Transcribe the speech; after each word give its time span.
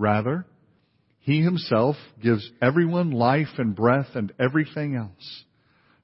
Rather, 0.00 0.46
He 1.18 1.42
Himself 1.42 1.96
gives 2.22 2.50
everyone 2.62 3.10
life 3.10 3.58
and 3.58 3.76
breath 3.76 4.08
and 4.14 4.32
everything 4.40 4.96
else. 4.96 5.44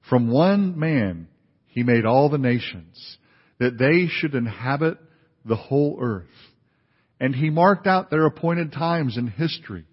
From 0.07 0.31
one 0.31 0.77
man, 0.79 1.27
He 1.65 1.81
made 1.81 2.05
all 2.05 2.29
the 2.29 2.37
nations, 2.37 3.17
that 3.59 3.79
they 3.79 4.07
should 4.07 4.35
inhabit 4.35 4.99
the 5.43 5.55
whole 5.55 5.97
earth. 5.99 6.27
And 7.19 7.33
He 7.33 7.49
marked 7.49 7.87
out 7.87 8.11
their 8.11 8.27
appointed 8.27 8.71
times 8.71 9.17
in 9.17 9.25
history 9.25 9.85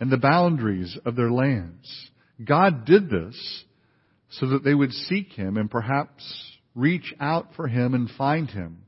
and 0.00 0.10
the 0.10 0.16
boundaries 0.16 0.96
of 1.04 1.14
their 1.14 1.30
lands. 1.30 2.10
God 2.42 2.86
did 2.86 3.10
this 3.10 3.64
so 4.30 4.48
that 4.48 4.64
they 4.64 4.74
would 4.74 4.92
seek 4.92 5.32
Him 5.32 5.58
and 5.58 5.70
perhaps 5.70 6.24
reach 6.74 7.14
out 7.20 7.48
for 7.56 7.68
Him 7.68 7.92
and 7.92 8.08
find 8.16 8.50
Him, 8.50 8.84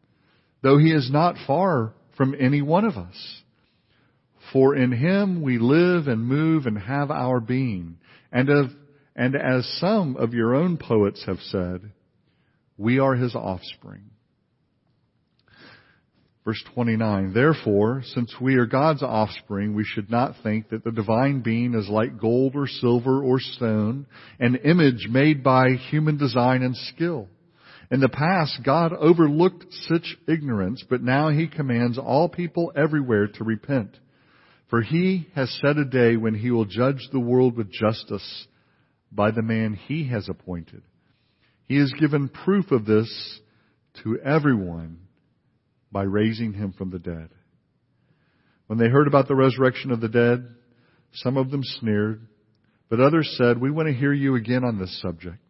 though 0.63 0.79
He 0.79 0.93
is 0.93 1.11
not 1.13 1.37
far 1.47 1.93
from 2.17 2.35
any 2.41 2.63
one 2.63 2.87
of 2.87 2.97
us. 2.97 3.43
For 4.53 4.77
in 4.77 4.93
Him 4.93 5.43
we 5.43 5.59
live 5.59 6.09
and 6.09 6.25
move 6.25 6.67
and 6.67 6.79
have 6.79 7.11
our 7.11 7.41
being. 7.41 7.99
And 8.33 8.49
of, 8.49 8.67
and 9.15 9.35
as 9.35 9.67
some 9.81 10.17
of 10.17 10.35
your 10.35 10.55
own 10.55 10.77
poets 10.77 11.25
have 11.27 11.41
said, 11.51 11.93
we 12.77 12.99
are 12.99 13.15
His 13.15 13.35
offspring. 13.35 14.11
Verse 16.45 16.63
29, 16.75 17.33
Therefore, 17.35 18.03
since 18.15 18.33
we 18.41 18.55
are 18.55 18.67
God's 18.67 19.03
offspring, 19.03 19.75
we 19.75 19.83
should 19.83 20.09
not 20.09 20.37
think 20.45 20.69
that 20.69 20.85
the 20.85 20.93
divine 20.93 21.41
being 21.41 21.75
is 21.75 21.89
like 21.89 22.21
gold 22.21 22.55
or 22.55 22.69
silver 22.69 23.21
or 23.21 23.41
stone, 23.41 24.07
an 24.39 24.55
image 24.55 25.09
made 25.11 25.43
by 25.43 25.71
human 25.71 26.19
design 26.19 26.63
and 26.63 26.77
skill. 26.77 27.27
In 27.91 27.99
the 27.99 28.09
past, 28.09 28.61
God 28.65 28.93
overlooked 28.93 29.67
such 29.89 30.17
ignorance, 30.29 30.85
but 30.89 31.03
now 31.03 31.31
He 31.31 31.49
commands 31.49 31.99
all 31.99 32.29
people 32.29 32.73
everywhere 32.77 33.27
to 33.27 33.45
repent. 33.45 33.99
For 34.69 34.83
He 34.83 35.29
has 35.35 35.51
set 35.63 35.77
a 35.77 35.85
day 35.85 36.17
when 36.17 36.35
He 36.35 36.51
will 36.51 36.65
judge 36.65 37.09
the 37.13 37.21
world 37.21 37.57
with 37.57 37.71
justice 37.71 38.47
by 39.13 39.31
the 39.31 39.43
man 39.43 39.75
He 39.75 40.09
has 40.09 40.29
appointed. 40.29 40.83
He 41.69 41.79
has 41.79 41.93
given 41.99 42.29
proof 42.29 42.71
of 42.71 42.85
this 42.85 43.41
to 44.03 44.19
everyone 44.21 45.01
by 45.91 46.03
raising 46.03 46.53
him 46.53 46.73
from 46.73 46.91
the 46.91 46.99
dead. 46.99 47.31
When 48.67 48.79
they 48.79 48.89
heard 48.89 49.07
about 49.07 49.29
the 49.29 49.35
resurrection 49.35 49.91
of 49.91 50.01
the 50.01 50.09
dead, 50.09 50.47
some 51.15 51.37
of 51.37 51.51
them 51.51 51.63
sneered, 51.63 52.27
but 52.89 53.01
others 53.01 53.35
said, 53.39 53.61
We 53.61 53.71
want 53.71 53.89
to 53.89 53.95
hear 53.95 54.13
you 54.13 54.35
again 54.35 54.65
on 54.65 54.79
this 54.79 55.01
subject. 55.01 55.41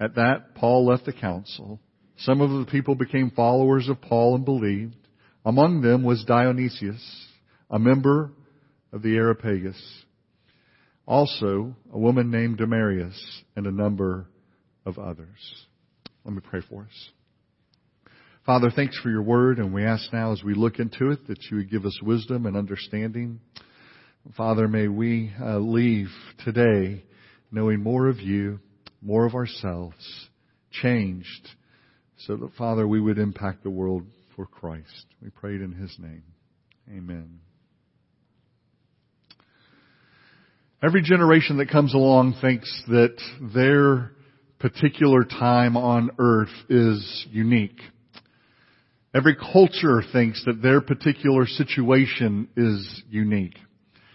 At 0.00 0.14
that, 0.16 0.54
Paul 0.54 0.86
left 0.86 1.04
the 1.04 1.12
council. 1.12 1.80
Some 2.18 2.40
of 2.40 2.50
the 2.50 2.70
people 2.70 2.94
became 2.94 3.30
followers 3.30 3.88
of 3.88 4.00
Paul 4.00 4.36
and 4.36 4.44
believed. 4.44 4.96
Among 5.44 5.80
them 5.80 6.02
was 6.02 6.24
Dionysius, 6.24 7.28
a 7.70 7.78
member 7.78 8.30
of 8.92 9.02
the 9.02 9.16
Areopagus. 9.16 9.80
Also, 11.06 11.74
a 11.92 11.98
woman 11.98 12.30
named 12.30 12.58
Damaris 12.58 13.42
and 13.54 13.66
a 13.66 13.72
number 13.72 14.26
of 14.84 14.98
others. 14.98 15.66
Let 16.24 16.34
me 16.34 16.40
pray 16.40 16.60
for 16.68 16.82
us. 16.82 17.10
Father, 18.44 18.70
thanks 18.70 18.98
for 19.00 19.10
your 19.10 19.22
word, 19.22 19.58
and 19.58 19.74
we 19.74 19.84
ask 19.84 20.12
now 20.12 20.32
as 20.32 20.42
we 20.42 20.54
look 20.54 20.78
into 20.78 21.10
it 21.10 21.26
that 21.26 21.42
you 21.50 21.56
would 21.56 21.70
give 21.70 21.84
us 21.84 21.98
wisdom 22.02 22.46
and 22.46 22.56
understanding. 22.56 23.40
Father, 24.36 24.68
may 24.68 24.88
we 24.88 25.32
uh, 25.40 25.58
leave 25.58 26.08
today 26.44 27.04
knowing 27.50 27.82
more 27.82 28.08
of 28.08 28.20
you, 28.20 28.60
more 29.02 29.26
of 29.26 29.34
ourselves, 29.34 30.28
changed, 30.70 31.48
so 32.18 32.36
that, 32.36 32.54
Father, 32.54 32.86
we 32.86 33.00
would 33.00 33.18
impact 33.18 33.62
the 33.62 33.70
world 33.70 34.04
for 34.34 34.46
Christ. 34.46 35.06
We 35.22 35.30
pray 35.30 35.56
it 35.56 35.62
in 35.62 35.72
His 35.72 35.96
name. 35.98 36.22
Amen. 36.88 37.40
Every 40.82 41.00
generation 41.00 41.56
that 41.56 41.70
comes 41.70 41.94
along 41.94 42.34
thinks 42.42 42.82
that 42.88 43.16
their 43.54 44.12
particular 44.58 45.24
time 45.24 45.74
on 45.74 46.10
earth 46.18 46.52
is 46.68 47.26
unique. 47.30 47.80
Every 49.14 49.36
culture 49.36 50.02
thinks 50.12 50.44
that 50.44 50.60
their 50.60 50.82
particular 50.82 51.46
situation 51.46 52.48
is 52.58 53.02
unique. 53.08 53.56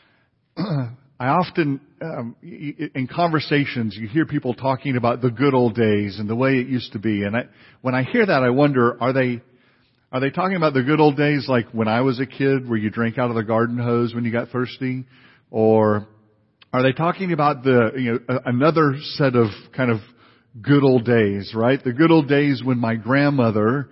I 0.58 1.28
often, 1.28 1.82
um, 2.00 2.36
in 2.44 3.08
conversations, 3.12 3.98
you 4.00 4.08
hear 4.08 4.28
people 4.28 4.54
talking 4.54 4.98
about 4.98 5.22
the 5.22 5.32
good 5.32 5.56
old 5.56 5.74
days 5.74 6.20
and 6.20 6.30
the 6.30 6.36
way 6.36 6.60
it 6.60 6.68
used 6.68 6.94
to 6.94 7.00
be. 7.00 7.24
And 7.24 7.36
I, 7.36 7.46
when 7.82 7.96
I 7.96 8.04
hear 8.04 8.24
that, 8.24 8.44
I 8.44 8.52
wonder, 8.52 9.02
are 9.02 9.14
they, 9.14 9.42
are 10.12 10.20
they 10.20 10.30
talking 10.30 10.58
about 10.58 10.76
the 10.76 10.84
good 10.84 11.00
old 11.00 11.18
days 11.18 11.48
like 11.48 11.70
when 11.72 11.88
I 11.88 12.02
was 12.02 12.20
a 12.20 12.28
kid 12.28 12.70
where 12.70 12.78
you 12.78 12.92
drank 12.92 13.18
out 13.18 13.32
of 13.32 13.36
the 13.36 13.44
garden 13.44 13.80
hose 13.80 14.14
when 14.14 14.26
you 14.26 14.32
got 14.32 14.50
thirsty? 14.50 15.06
Or 15.50 16.08
are 16.74 16.84
they 16.84 16.94
talking 16.94 17.34
about 17.34 17.64
the, 17.64 17.92
you 17.98 18.14
know, 18.14 18.40
another 18.46 18.96
set 19.16 19.36
of 19.36 19.48
kind 19.76 19.92
of 19.92 20.00
good 20.62 20.84
old 20.84 21.06
days, 21.06 21.54
right? 21.56 21.84
The 21.84 21.94
good 21.94 22.12
old 22.12 22.28
days 22.28 22.62
when 22.64 22.78
my 22.78 22.96
grandmother 22.96 23.90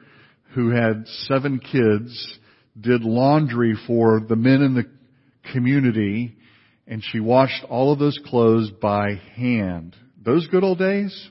who 0.53 0.69
had 0.69 1.05
seven 1.27 1.59
kids 1.59 2.39
did 2.79 3.01
laundry 3.03 3.75
for 3.85 4.21
the 4.21 4.35
men 4.35 4.61
in 4.61 4.75
the 4.75 4.85
community 5.51 6.37
and 6.87 7.03
she 7.03 7.19
washed 7.19 7.63
all 7.69 7.93
of 7.93 7.99
those 7.99 8.17
clothes 8.25 8.71
by 8.81 9.21
hand. 9.35 9.95
Those 10.23 10.47
good 10.47 10.63
old 10.63 10.79
days? 10.79 11.29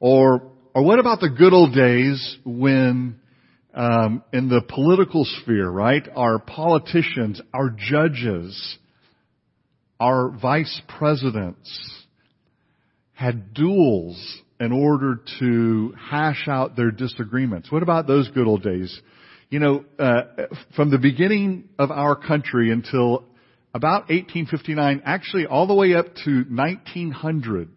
Or, 0.00 0.52
or 0.74 0.84
what 0.84 0.98
about 0.98 1.20
the 1.20 1.28
good 1.28 1.52
old 1.52 1.74
days 1.74 2.38
when 2.44 3.20
um, 3.74 4.22
in 4.32 4.48
the 4.48 4.62
political 4.62 5.24
sphere, 5.24 5.68
right? 5.68 6.06
Our 6.16 6.38
politicians, 6.38 7.40
our 7.52 7.70
judges, 7.76 8.78
our 10.04 10.28
vice 10.28 10.82
presidents 10.98 12.04
had 13.14 13.54
duels 13.54 14.42
in 14.60 14.70
order 14.70 15.18
to 15.40 15.94
hash 15.98 16.46
out 16.46 16.76
their 16.76 16.90
disagreements. 16.90 17.72
What 17.72 17.82
about 17.82 18.06
those 18.06 18.28
good 18.28 18.46
old 18.46 18.62
days? 18.62 19.00
You 19.48 19.60
know, 19.60 19.84
uh, 19.98 20.22
from 20.76 20.90
the 20.90 20.98
beginning 20.98 21.70
of 21.78 21.90
our 21.90 22.16
country 22.16 22.70
until 22.70 23.24
about 23.72 24.10
1859, 24.10 25.02
actually 25.06 25.46
all 25.46 25.66
the 25.66 25.74
way 25.74 25.94
up 25.94 26.14
to 26.26 26.44
1900, 26.50 27.70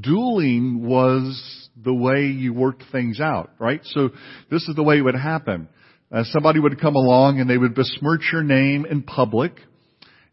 dueling 0.00 0.86
was 0.86 1.68
the 1.76 1.92
way 1.92 2.28
you 2.28 2.54
worked 2.54 2.84
things 2.92 3.20
out, 3.20 3.50
right? 3.58 3.80
So 3.84 4.08
this 4.50 4.66
is 4.68 4.74
the 4.74 4.82
way 4.82 4.96
it 4.98 5.02
would 5.02 5.16
happen. 5.16 5.68
Uh, 6.10 6.24
somebody 6.24 6.60
would 6.60 6.80
come 6.80 6.94
along 6.94 7.40
and 7.40 7.50
they 7.50 7.58
would 7.58 7.74
besmirch 7.74 8.30
your 8.32 8.42
name 8.42 8.86
in 8.86 9.02
public, 9.02 9.60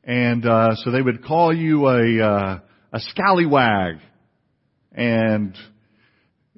and 0.04 0.46
uh, 0.46 0.76
so 0.76 0.92
they 0.92 1.02
would 1.02 1.24
call 1.24 1.56
you 1.56 1.88
a 1.88 2.24
uh, 2.24 2.60
a 2.94 3.00
scallywag, 3.00 3.98
and 4.92 5.56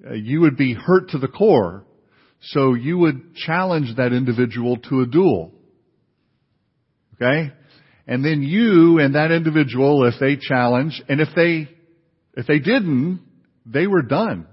uh, 0.08 0.14
you 0.14 0.42
would 0.42 0.58
be 0.58 0.74
hurt 0.74 1.10
to 1.10 1.18
the 1.18 1.28
core. 1.28 1.86
So 2.48 2.74
you 2.74 2.98
would 2.98 3.36
challenge 3.36 3.96
that 3.96 4.12
individual 4.12 4.78
to 4.90 5.02
a 5.02 5.08
duel. 5.08 5.54
Okay? 7.16 7.54
And 8.06 8.24
then 8.24 8.42
you 8.42 9.00
and 9.00 9.16
that 9.16 9.32
individual, 9.32 10.06
if 10.06 10.16
they 10.20 10.36
challenge, 10.36 11.02
and 11.08 11.22
if 11.22 11.30
they, 11.36 11.70
if 12.36 12.46
they 12.48 12.60
didn't, 12.60 13.22
they 13.66 13.88
were 13.88 14.02
done. 14.02 14.48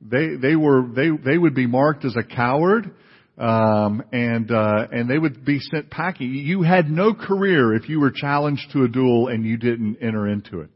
They, 0.00 0.36
they 0.40 0.56
were, 0.56 0.86
they, 0.94 1.10
they 1.10 1.36
would 1.36 1.54
be 1.54 1.66
marked 1.66 2.06
as 2.06 2.16
a 2.16 2.22
coward, 2.22 2.90
um, 3.38 4.02
and, 4.12 4.50
uh, 4.50 4.86
and 4.92 5.10
they 5.10 5.18
would 5.18 5.44
be 5.44 5.58
sent 5.58 5.90
packing. 5.90 6.32
You 6.34 6.62
had 6.62 6.88
no 6.88 7.14
career 7.14 7.74
if 7.74 7.88
you 7.88 8.00
were 8.00 8.10
challenged 8.10 8.70
to 8.72 8.84
a 8.84 8.88
duel 8.88 9.28
and 9.28 9.44
you 9.44 9.56
didn't 9.56 9.98
enter 10.00 10.28
into 10.28 10.60
it. 10.60 10.70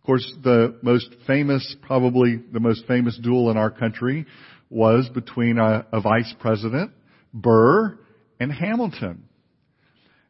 Of 0.00 0.06
course, 0.06 0.34
the 0.42 0.76
most 0.82 1.14
famous, 1.26 1.76
probably 1.82 2.42
the 2.52 2.60
most 2.60 2.86
famous 2.86 3.18
duel 3.22 3.50
in 3.50 3.56
our 3.56 3.70
country 3.70 4.26
was 4.68 5.08
between 5.08 5.58
a, 5.58 5.86
a 5.92 6.00
vice 6.00 6.34
president, 6.40 6.90
Burr, 7.32 7.98
and 8.40 8.52
Hamilton. 8.52 9.28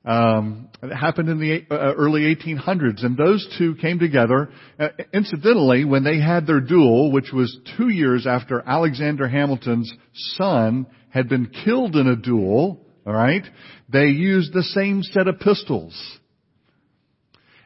Um, 0.04 0.68
it 0.82 0.94
happened 0.94 1.30
in 1.30 1.38
the 1.38 1.64
uh, 1.70 1.94
early 1.94 2.34
1800s, 2.34 3.04
and 3.04 3.16
those 3.16 3.46
two 3.58 3.74
came 3.76 3.98
together. 3.98 4.50
Uh, 4.78 4.88
incidentally, 5.14 5.84
when 5.86 6.04
they 6.04 6.20
had 6.20 6.46
their 6.46 6.60
duel, 6.60 7.10
which 7.10 7.32
was 7.32 7.58
two 7.78 7.88
years 7.88 8.26
after 8.26 8.62
Alexander 8.66 9.26
Hamilton's 9.26 9.92
son 10.36 10.86
had 11.08 11.28
been 11.28 11.50
killed 11.64 11.96
in 11.96 12.06
a 12.06 12.16
duel, 12.16 12.84
all 13.06 13.14
right, 13.14 13.44
they 13.88 14.06
used 14.06 14.52
the 14.52 14.62
same 14.62 15.02
set 15.02 15.26
of 15.26 15.40
pistols. 15.40 15.94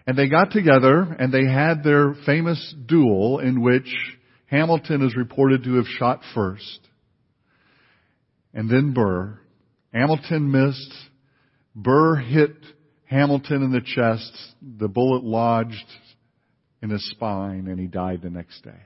And 0.07 0.17
they 0.17 0.29
got 0.29 0.53
together 0.53 1.03
and 1.19 1.33
they 1.33 1.45
had 1.45 1.83
their 1.83 2.15
famous 2.25 2.75
duel 2.87 3.41
in 3.41 3.61
which 3.63 3.95
Hamilton 4.47 5.07
is 5.07 5.15
reported 5.17 5.65
to 5.65 5.75
have 5.75 5.87
shot 5.87 6.23
first. 6.35 6.81
And 8.55 8.71
then 8.71 8.95
Burr. 8.95 9.39
Hamilton 9.93 10.51
missed. 10.51 10.95
Burr 11.79 12.17
hit 12.17 12.57
Hamilton 13.05 13.63
in 13.63 13.71
the 13.71 13.81
chest. 13.81 14.37
The 14.61 14.89
bullet 14.89 15.23
lodged 15.23 15.87
in 16.83 16.91
his 16.91 17.09
spine 17.11 17.69
and 17.69 17.79
he 17.79 17.87
died 17.87 18.21
the 18.21 18.31
next 18.31 18.63
day. 18.65 18.81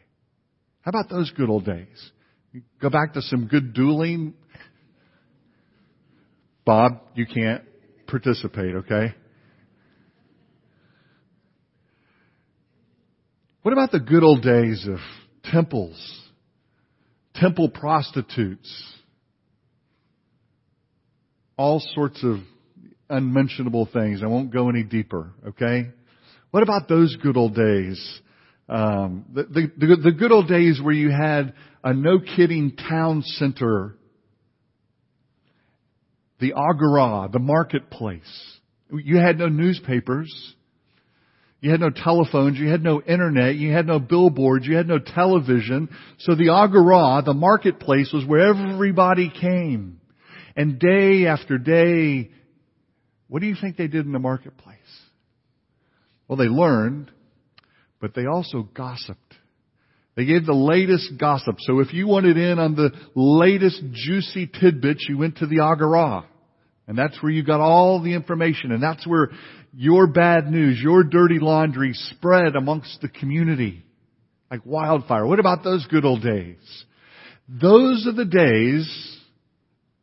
How 0.82 0.90
about 0.90 1.08
those 1.08 1.30
good 1.30 1.48
old 1.48 1.64
days? 1.64 2.12
go 2.82 2.90
back 2.90 3.14
to 3.14 3.22
some 3.22 3.46
good 3.46 3.72
dueling. 3.72 4.34
Bob, 6.66 7.00
you 7.14 7.24
can't 7.24 7.64
participate, 8.06 8.74
okay? 8.74 9.14
What 13.62 13.72
about 13.72 13.90
the 13.90 14.00
good 14.00 14.22
old 14.22 14.42
days 14.42 14.86
of 14.86 14.98
temples, 15.50 16.20
temple 17.34 17.70
prostitutes, 17.70 18.92
all 21.56 21.80
sorts 21.94 22.22
of 22.22 22.40
unmentionable 23.12 23.88
things. 23.92 24.22
I 24.22 24.26
won't 24.26 24.52
go 24.52 24.68
any 24.68 24.82
deeper, 24.82 25.32
okay? 25.48 25.90
What 26.50 26.62
about 26.62 26.88
those 26.88 27.16
good 27.22 27.36
old 27.36 27.54
days? 27.54 28.20
Um, 28.68 29.26
the, 29.32 29.70
the, 29.76 29.96
the 30.02 30.12
good 30.12 30.32
old 30.32 30.48
days 30.48 30.80
where 30.82 30.94
you 30.94 31.10
had 31.10 31.54
a 31.84 31.92
no 31.92 32.18
kidding 32.18 32.76
town 32.76 33.22
center, 33.22 33.96
the 36.40 36.54
agora, 36.54 37.28
the 37.32 37.38
marketplace. 37.38 38.20
You 38.90 39.18
had 39.18 39.38
no 39.38 39.48
newspapers. 39.48 40.54
You 41.60 41.70
had 41.70 41.80
no 41.80 41.90
telephones. 41.90 42.58
You 42.58 42.68
had 42.68 42.82
no 42.82 43.00
internet. 43.00 43.54
You 43.54 43.72
had 43.72 43.86
no 43.86 44.00
billboards. 44.00 44.66
You 44.66 44.76
had 44.76 44.88
no 44.88 44.98
television. 44.98 45.88
So 46.18 46.34
the 46.34 46.50
agora, 46.50 47.22
the 47.24 47.34
marketplace, 47.34 48.10
was 48.12 48.26
where 48.26 48.48
everybody 48.48 49.30
came. 49.30 50.00
And 50.56 50.78
day 50.78 51.26
after 51.26 51.58
day, 51.58 52.30
what 53.32 53.40
do 53.40 53.46
you 53.46 53.56
think 53.58 53.78
they 53.78 53.86
did 53.86 54.04
in 54.04 54.12
the 54.12 54.18
marketplace? 54.18 54.76
Well, 56.28 56.36
they 56.36 56.48
learned, 56.48 57.10
but 57.98 58.14
they 58.14 58.26
also 58.26 58.68
gossiped. 58.74 59.34
They 60.16 60.26
gave 60.26 60.44
the 60.44 60.52
latest 60.52 61.14
gossip. 61.18 61.56
So 61.60 61.80
if 61.80 61.94
you 61.94 62.06
wanted 62.06 62.36
in 62.36 62.58
on 62.58 62.74
the 62.74 62.90
latest 63.14 63.82
juicy 63.94 64.50
tidbits, 64.60 65.06
you 65.08 65.16
went 65.16 65.38
to 65.38 65.46
the 65.46 65.60
Agora. 65.60 66.26
And 66.86 66.98
that's 66.98 67.22
where 67.22 67.32
you 67.32 67.42
got 67.42 67.60
all 67.60 68.02
the 68.02 68.12
information. 68.12 68.70
And 68.70 68.82
that's 68.82 69.06
where 69.06 69.30
your 69.72 70.08
bad 70.08 70.50
news, 70.50 70.78
your 70.82 71.02
dirty 71.02 71.38
laundry 71.38 71.94
spread 71.94 72.54
amongst 72.54 73.00
the 73.00 73.08
community 73.08 73.82
like 74.50 74.60
wildfire. 74.66 75.26
What 75.26 75.40
about 75.40 75.64
those 75.64 75.86
good 75.86 76.04
old 76.04 76.22
days? 76.22 76.84
Those 77.48 78.06
are 78.06 78.12
the 78.12 78.26
days, 78.26 79.18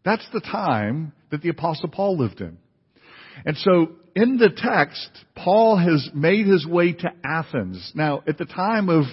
that's 0.04 0.28
the 0.34 0.42
time 0.42 1.14
that 1.30 1.44
the 1.44 1.50
apostle 1.50 1.90
Paul 1.90 2.18
lived 2.18 2.42
in. 2.42 2.58
And 3.45 3.57
so 3.57 3.91
in 4.15 4.38
the 4.38 4.50
text, 4.56 5.09
Paul 5.36 5.77
has 5.77 6.09
made 6.13 6.45
his 6.45 6.65
way 6.65 6.94
to 6.94 7.12
Athens. 7.24 7.91
Now, 7.95 8.24
at 8.27 8.38
the 8.38 8.45
time 8.45 8.89
of 8.89 9.06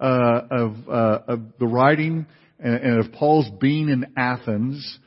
uh, 0.00 0.42
of, 0.50 0.76
uh, 0.88 1.18
of 1.26 1.40
the 1.58 1.66
writing 1.66 2.26
and, 2.60 2.74
and 2.74 3.04
of 3.04 3.12
Paul's 3.12 3.50
being 3.60 3.88
in 3.88 4.06
Athens, 4.16 4.98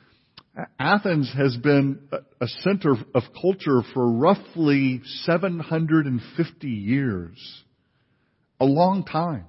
Athens 0.78 1.32
has 1.38 1.56
been 1.56 2.00
a 2.42 2.48
center 2.48 2.96
of 3.16 3.24
culture 3.42 3.82
for 3.94 4.12
roughly 4.12 5.02
750 5.24 6.68
years. 6.68 7.64
A 8.60 8.66
long 8.66 9.06
time. 9.06 9.46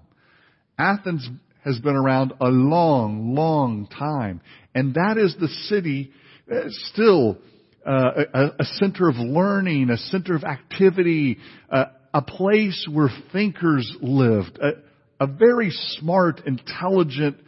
Athens 0.79 1.29
has 1.65 1.79
been 1.81 1.97
around 1.97 2.33
a 2.41 2.49
long, 2.49 3.35
long 3.35 3.89
time. 3.89 4.41
And 4.77 4.95
that 4.95 5.19
is 5.19 5.35
the 5.41 5.49
city 5.49 6.13
uh, 6.51 6.69
still 6.93 7.39
uh, 7.87 8.25
a, 8.33 8.45
a, 8.61 8.65
center 8.65 9.09
of 9.09 9.17
learning, 9.17 9.91
a 9.91 9.97
center 9.97 10.37
of 10.37 10.45
activity, 10.45 11.39
uh, 11.71 11.87
a 12.15 12.23
place 12.23 12.87
where 12.91 13.09
thinkers 13.33 13.93
lived, 14.01 14.59
a, 14.59 15.25
a 15.25 15.27
very 15.27 15.71
smart, 15.71 16.43
intelligent 16.47 17.39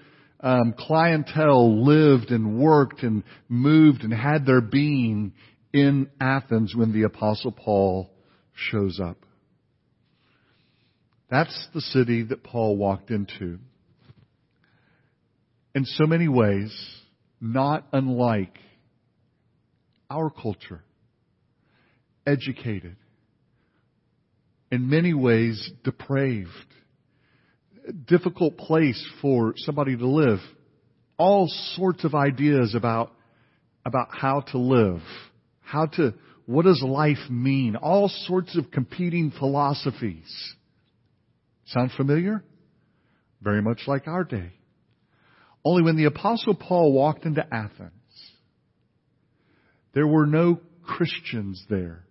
um, 0.41 0.75
clientele 0.77 1.85
lived 1.85 2.31
and 2.31 2.59
worked 2.59 3.03
and 3.03 3.23
moved 3.49 4.03
and 4.03 4.13
had 4.13 4.45
their 4.45 4.61
being 4.61 5.33
in 5.73 6.11
Athens 6.21 6.75
when 6.75 6.93
the 6.93 7.05
Apostle 7.05 7.53
Paul 7.53 8.11
shows 8.55 9.01
up. 9.01 9.17
That's 11.31 11.69
the 11.75 11.81
city 11.81 12.23
that 12.25 12.45
Paul 12.45 12.77
walked 12.77 13.11
into. 13.11 13.59
In 15.75 15.85
so 15.85 16.07
many 16.07 16.29
ways, 16.29 16.73
not 17.41 17.87
unlike 17.93 18.57
our 20.15 20.31
culture. 20.31 20.83
Educated. 22.27 22.97
In 24.71 24.89
many 24.89 25.13
ways, 25.13 25.71
depraved. 25.83 26.49
Difficult 28.07 28.57
place 28.57 29.05
for 29.21 29.55
somebody 29.57 29.97
to 29.97 30.07
live. 30.07 30.39
All 31.19 31.49
sorts 31.77 32.05
of 32.05 32.15
ideas 32.15 32.75
about, 32.75 33.13
about 33.85 34.09
how 34.11 34.41
to 34.53 34.59
live. 34.59 35.03
How 35.61 35.87
to, 35.87 36.15
what 36.47 36.65
does 36.65 36.83
life 36.83 37.29
mean? 37.29 37.77
All 37.77 38.09
sorts 38.09 38.57
of 38.57 38.71
competing 38.71 39.33
philosophies. 39.39 40.55
Sound 41.67 41.91
familiar? 41.97 42.43
Very 43.43 43.63
much 43.63 43.83
like 43.87 44.09
our 44.09 44.25
day. 44.25 44.53
Only 45.65 45.83
when 45.83 45.97
the 45.97 46.05
apostle 46.05 46.55
Paul 46.55 46.93
walked 46.93 47.25
into 47.25 47.47
Athens, 47.53 47.93
there 49.95 50.07
were 50.07 50.27
no 50.27 50.61
Christians 50.83 51.65
there. 51.71 52.05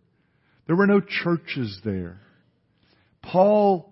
There 0.68 0.76
were 0.76 0.88
no 0.88 1.02
churches 1.02 1.80
there. 1.84 2.20
Paul 3.22 3.92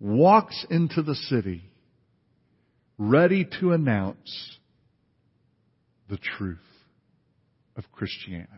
walks 0.00 0.66
into 0.70 1.02
the 1.02 1.14
city 1.14 1.70
ready 2.98 3.48
to 3.60 3.72
announce 3.72 4.58
the 6.08 6.18
truth 6.18 6.58
of 7.76 7.84
Christianity. 7.92 8.48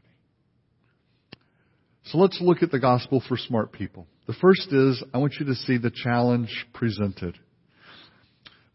So 2.06 2.18
let's 2.18 2.40
look 2.40 2.62
at 2.62 2.70
the 2.70 2.80
gospel 2.80 3.22
for 3.28 3.36
smart 3.36 3.72
people. 3.72 4.06
The 4.26 4.34
first 4.34 4.72
is, 4.72 5.02
I 5.14 5.18
want 5.18 5.34
you 5.38 5.46
to 5.46 5.54
see 5.54 5.78
the 5.78 5.90
challenge 5.90 6.66
presented. 6.72 7.38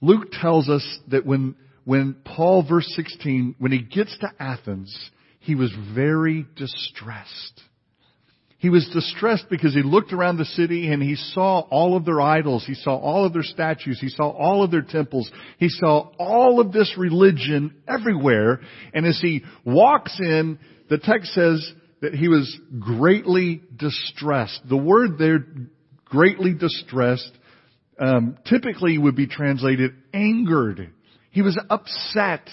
Luke 0.01 0.27
tells 0.31 0.69
us 0.69 0.99
that 1.09 1.25
when, 1.25 1.55
when 1.83 2.15
Paul, 2.23 2.65
verse 2.67 2.87
16, 2.95 3.55
when 3.59 3.71
he 3.71 3.79
gets 3.79 4.17
to 4.19 4.31
Athens, 4.39 5.11
he 5.47 5.55
was 5.55 5.73
very 5.95 6.45
distressed. 6.57 7.61
He 8.57 8.69
was 8.69 8.85
distressed 8.91 9.45
because 9.49 9.73
he 9.73 9.81
looked 9.81 10.11
around 10.11 10.35
the 10.35 10.43
city 10.43 10.91
and 10.91 11.01
he 11.01 11.15
saw 11.15 11.59
all 11.59 11.95
of 11.95 12.03
their 12.03 12.19
idols. 12.19 12.65
He 12.67 12.73
saw 12.73 12.97
all 12.97 13.23
of 13.23 13.31
their 13.31 13.43
statues. 13.43 13.97
He 14.01 14.09
saw 14.09 14.29
all 14.29 14.61
of 14.61 14.71
their 14.71 14.81
temples. 14.81 15.31
He 15.57 15.69
saw 15.69 16.09
all 16.19 16.59
of 16.59 16.73
this 16.73 16.93
religion 16.97 17.75
everywhere. 17.87 18.59
And 18.93 19.05
as 19.05 19.21
he 19.21 19.45
walks 19.63 20.19
in, 20.19 20.59
the 20.89 20.97
text 20.97 21.33
says 21.33 21.71
that 22.01 22.13
he 22.13 22.27
was 22.27 22.59
greatly 22.77 23.61
distressed. 23.77 24.59
The 24.67 24.75
word 24.75 25.17
there, 25.17 25.45
greatly 26.03 26.55
distressed, 26.55 27.31
um, 28.01 28.37
typically 28.49 28.97
would 28.97 29.15
be 29.15 29.27
translated 29.27 29.93
angered. 30.13 30.91
He 31.31 31.41
was 31.41 31.57
upset 31.69 32.49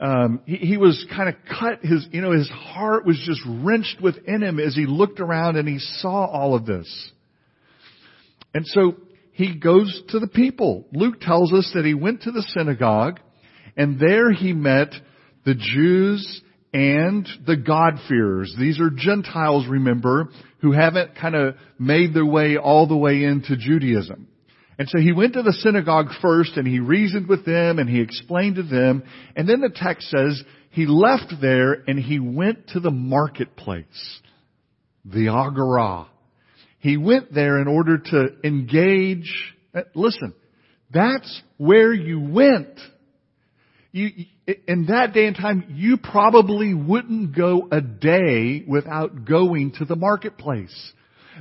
um, 0.00 0.40
he, 0.44 0.56
he 0.56 0.76
was 0.76 1.06
kind 1.14 1.28
of 1.28 1.36
cut. 1.48 1.80
His, 1.82 2.06
you 2.10 2.20
know, 2.20 2.32
his 2.32 2.48
heart 2.48 3.06
was 3.06 3.22
just 3.24 3.40
wrenched 3.46 4.00
within 4.00 4.42
him 4.42 4.58
as 4.58 4.74
he 4.74 4.86
looked 4.86 5.20
around 5.20 5.56
and 5.56 5.68
he 5.68 5.78
saw 5.78 6.26
all 6.26 6.54
of 6.54 6.66
this. 6.66 7.10
And 8.52 8.66
so 8.66 8.96
he 9.32 9.58
goes 9.58 10.02
to 10.10 10.18
the 10.18 10.28
people. 10.28 10.86
Luke 10.92 11.20
tells 11.20 11.52
us 11.52 11.70
that 11.74 11.84
he 11.84 11.94
went 11.94 12.22
to 12.22 12.30
the 12.30 12.42
synagogue 12.42 13.20
and 13.76 13.98
there 13.98 14.32
he 14.32 14.52
met 14.52 14.92
the 15.44 15.54
Jews 15.54 16.42
and 16.72 17.26
the 17.46 17.56
God-fearers. 17.56 18.54
These 18.58 18.80
are 18.80 18.90
Gentiles, 18.90 19.66
remember, 19.66 20.28
who 20.60 20.72
haven't 20.72 21.14
kind 21.16 21.34
of 21.34 21.54
made 21.78 22.12
their 22.12 22.26
way 22.26 22.56
all 22.56 22.86
the 22.86 22.96
way 22.96 23.24
into 23.24 23.56
Judaism. 23.56 24.28
And 24.78 24.88
so 24.88 24.98
he 24.98 25.12
went 25.12 25.34
to 25.34 25.42
the 25.42 25.52
synagogue 25.52 26.08
first 26.20 26.56
and 26.56 26.66
he 26.66 26.80
reasoned 26.80 27.28
with 27.28 27.46
them 27.46 27.78
and 27.78 27.88
he 27.88 28.00
explained 28.00 28.56
to 28.56 28.62
them. 28.62 29.04
And 29.34 29.48
then 29.48 29.60
the 29.60 29.72
text 29.74 30.10
says 30.10 30.42
he 30.70 30.86
left 30.86 31.32
there 31.40 31.82
and 31.86 31.98
he 31.98 32.18
went 32.18 32.68
to 32.68 32.80
the 32.80 32.90
marketplace, 32.90 34.20
the 35.04 35.28
agora. 35.28 36.08
He 36.78 36.98
went 36.98 37.32
there 37.32 37.58
in 37.58 37.68
order 37.68 37.98
to 37.98 38.26
engage. 38.44 39.32
Uh, 39.74 39.82
listen, 39.94 40.34
that's 40.92 41.42
where 41.56 41.92
you 41.94 42.20
went. 42.20 42.78
You, 43.92 44.10
in 44.68 44.86
that 44.86 45.14
day 45.14 45.26
and 45.26 45.34
time, 45.34 45.64
you 45.74 45.96
probably 45.96 46.74
wouldn't 46.74 47.34
go 47.34 47.66
a 47.72 47.80
day 47.80 48.62
without 48.68 49.24
going 49.24 49.72
to 49.78 49.86
the 49.86 49.96
marketplace. 49.96 50.92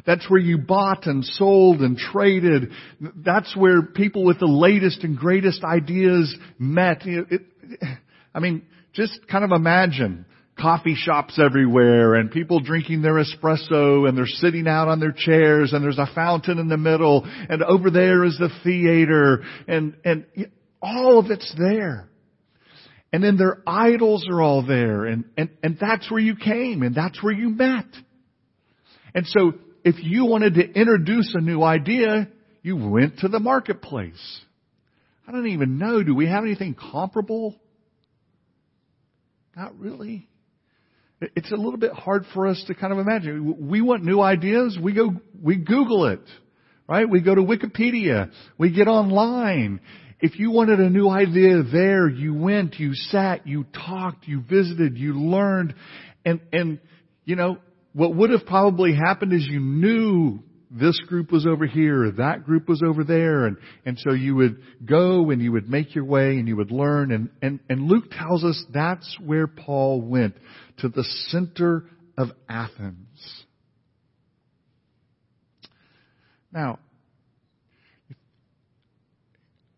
That's 0.05 0.29
where 0.29 0.39
you 0.39 0.57
bought 0.57 1.05
and 1.05 1.23
sold 1.23 1.81
and 1.81 1.97
traded. 1.97 2.71
That's 2.99 3.55
where 3.55 3.81
people 3.81 4.25
with 4.25 4.39
the 4.39 4.47
latest 4.47 5.03
and 5.03 5.17
greatest 5.17 5.63
ideas 5.63 6.35
met. 6.57 7.05
It, 7.05 7.27
it, 7.31 7.41
I 8.33 8.39
mean, 8.39 8.63
just 8.93 9.27
kind 9.27 9.43
of 9.43 9.51
imagine 9.51 10.25
coffee 10.59 10.95
shops 10.95 11.39
everywhere 11.39 12.15
and 12.15 12.31
people 12.31 12.59
drinking 12.61 13.01
their 13.01 13.15
espresso 13.15 14.07
and 14.07 14.17
they're 14.17 14.25
sitting 14.25 14.67
out 14.67 14.87
on 14.87 14.99
their 14.99 15.13
chairs 15.15 15.73
and 15.73 15.83
there's 15.83 15.97
a 15.97 16.09
fountain 16.15 16.59
in 16.59 16.69
the 16.69 16.77
middle 16.77 17.25
and 17.49 17.61
over 17.61 17.91
there 17.91 18.23
is 18.23 18.37
the 18.37 18.49
theater 18.63 19.43
and, 19.67 19.97
and 20.05 20.25
all 20.81 21.19
of 21.19 21.29
it's 21.29 21.53
there. 21.57 22.07
And 23.11 23.23
then 23.23 23.37
their 23.37 23.61
idols 23.67 24.25
are 24.29 24.41
all 24.41 24.65
there 24.65 25.05
and, 25.05 25.25
and, 25.37 25.49
and 25.61 25.77
that's 25.79 26.09
where 26.09 26.21
you 26.21 26.35
came 26.35 26.83
and 26.83 26.95
that's 26.95 27.21
where 27.21 27.33
you 27.33 27.49
met. 27.49 27.87
And 29.13 29.25
so 29.27 29.53
if 29.85 30.03
you 30.03 30.25
wanted 30.25 30.55
to 30.55 30.63
introduce 30.63 31.33
a 31.35 31.41
new 31.41 31.61
idea, 31.61 32.27
you 32.63 32.75
went 32.75 33.19
to 33.19 33.27
the 33.27 33.39
marketplace. 33.39 34.41
I 35.27 35.31
don't 35.31 35.47
even 35.47 35.77
know, 35.77 36.01
do 36.01 36.15
we 36.15 36.27
have 36.27 36.43
anything 36.43 36.75
comparable? 36.75 37.55
Not 39.55 39.77
really. 39.79 40.27
It's 41.21 41.51
a 41.51 41.55
little 41.55 41.77
bit 41.77 41.93
hard 41.93 42.25
for 42.33 42.47
us 42.47 42.61
to 42.67 42.73
kind 42.73 42.91
of 42.91 42.99
imagine. 42.99 43.69
We 43.69 43.81
want 43.81 44.03
new 44.03 44.19
ideas, 44.19 44.77
we 44.81 44.93
go, 44.93 45.13
we 45.39 45.55
Google 45.55 46.07
it, 46.07 46.21
right? 46.89 47.07
We 47.07 47.21
go 47.21 47.35
to 47.35 47.41
Wikipedia, 47.41 48.31
we 48.57 48.71
get 48.71 48.87
online. 48.87 49.81
If 50.19 50.39
you 50.39 50.49
wanted 50.49 50.79
a 50.79 50.89
new 50.89 51.07
idea 51.09 51.61
there, 51.61 52.09
you 52.09 52.33
went, 52.33 52.79
you 52.79 52.95
sat, 52.95 53.45
you 53.45 53.65
talked, 53.65 54.27
you 54.27 54.41
visited, 54.41 54.97
you 54.97 55.13
learned, 55.13 55.75
and, 56.25 56.41
and, 56.51 56.79
you 57.23 57.35
know, 57.35 57.57
what 57.95 58.13
would 58.13 58.29
have 58.29 58.45
probably 58.45 58.93
happened 58.93 59.31
is 59.31 59.47
you 59.49 59.61
knew 59.61 60.43
this 60.69 60.99
group 61.07 61.31
was 61.31 61.47
over 61.47 61.65
here, 61.65 62.11
that 62.11 62.43
group 62.43 62.67
was 62.67 62.83
over 62.85 63.05
there, 63.05 63.45
and, 63.45 63.55
and 63.85 63.97
so 63.97 64.11
you 64.11 64.35
would 64.35 64.57
go 64.83 65.29
and 65.29 65.41
you 65.41 65.53
would 65.53 65.69
make 65.69 65.95
your 65.95 66.03
way 66.03 66.31
and 66.31 66.45
you 66.45 66.57
would 66.57 66.71
learn, 66.71 67.13
and, 67.13 67.29
and, 67.41 67.61
and 67.69 67.83
Luke 67.83 68.11
tells 68.11 68.43
us 68.43 68.61
that's 68.73 69.17
where 69.23 69.47
Paul 69.47 70.01
went, 70.01 70.35
to 70.79 70.89
the 70.89 71.05
center 71.29 71.85
of 72.17 72.31
Athens. 72.49 73.45
Now, 76.51 76.79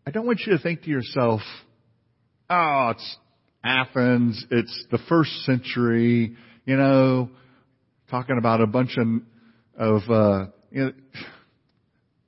I 0.04 0.10
don't 0.10 0.26
want 0.26 0.40
you 0.44 0.56
to 0.56 0.58
think 0.58 0.82
to 0.82 0.90
yourself, 0.90 1.42
oh, 2.50 2.94
it's 2.96 3.16
Athens, 3.62 4.44
it's 4.50 4.86
the 4.90 4.98
first 5.08 5.30
century, 5.44 6.34
you 6.64 6.76
know, 6.76 7.30
talking 8.10 8.38
about 8.38 8.60
a 8.60 8.66
bunch 8.66 8.96
of, 8.96 9.06
of 9.78 10.10
uh, 10.10 10.46
you 10.70 10.84
know, 10.84 10.92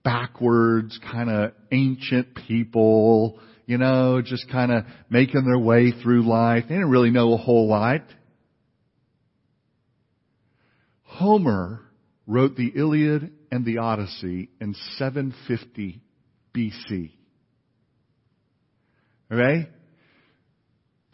backwards, 0.04 0.98
kind 1.10 1.30
of 1.30 1.52
ancient 1.72 2.34
people, 2.46 3.38
you 3.66 3.78
know, 3.78 4.22
just 4.22 4.50
kind 4.50 4.72
of 4.72 4.84
making 5.08 5.44
their 5.44 5.58
way 5.58 5.92
through 6.02 6.26
life. 6.26 6.64
They 6.68 6.74
didn't 6.74 6.90
really 6.90 7.10
know 7.10 7.34
a 7.34 7.36
whole 7.36 7.68
lot. 7.68 8.02
Homer 11.02 11.82
wrote 12.26 12.56
the 12.56 12.72
Iliad 12.74 13.32
and 13.50 13.64
the 13.64 13.78
Odyssey 13.78 14.48
in 14.60 14.74
750 14.96 16.00
BC. 16.56 17.10
Okay? 19.30 19.68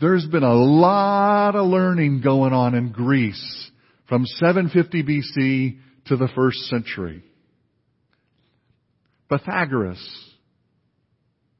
There's 0.01 0.27
been 0.27 0.43
a 0.43 0.55
lot 0.55 1.57
of 1.57 1.67
learning 1.67 2.21
going 2.21 2.53
on 2.53 2.75
in 2.75 2.93
Greece 2.93 3.71
from 4.09 4.25
750 4.25 5.03
BC 5.03 5.79
to 6.07 6.17
the 6.17 6.29
first 6.35 6.59
century. 6.69 7.25
Pythagoras. 9.29 10.01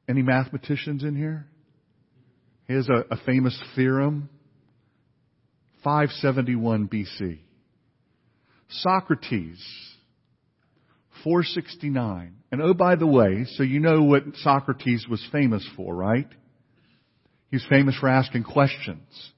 Any 0.09 0.21
mathematicians 0.21 1.03
in 1.03 1.15
here? 1.15 1.47
He 2.67 2.73
has 2.73 2.87
a, 2.87 3.13
a 3.13 3.17
famous 3.25 3.61
theorem. 3.75 4.29
571 5.83 6.87
BC. 6.87 7.39
Socrates. 8.69 9.61
469. 11.23 12.35
And 12.51 12.61
oh, 12.61 12.73
by 12.73 12.95
the 12.95 13.07
way, 13.07 13.45
so 13.55 13.63
you 13.63 13.79
know 13.79 14.03
what 14.03 14.23
Socrates 14.35 15.05
was 15.09 15.25
famous 15.31 15.67
for, 15.75 15.93
right? 15.93 16.27
He's 17.51 17.65
famous 17.69 17.97
for 17.99 18.07
asking 18.07 18.43
questions. 18.43 19.31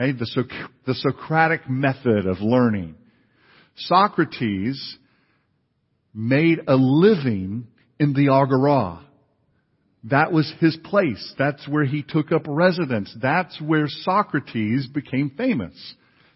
Okay? 0.00 0.12
The, 0.12 0.26
so- 0.26 0.44
the 0.86 0.94
Socratic 0.94 1.68
method 1.68 2.26
of 2.26 2.40
learning. 2.40 2.94
Socrates 3.76 4.96
made 6.14 6.60
a 6.66 6.74
living 6.76 7.66
in 7.98 8.14
the 8.14 8.28
Agora. 8.30 9.06
That 10.04 10.32
was 10.32 10.50
his 10.60 10.76
place. 10.82 11.34
That's 11.38 11.68
where 11.68 11.84
he 11.84 12.02
took 12.02 12.32
up 12.32 12.42
residence. 12.46 13.14
That's 13.20 13.60
where 13.60 13.86
Socrates 13.86 14.86
became 14.86 15.30
famous. 15.36 15.74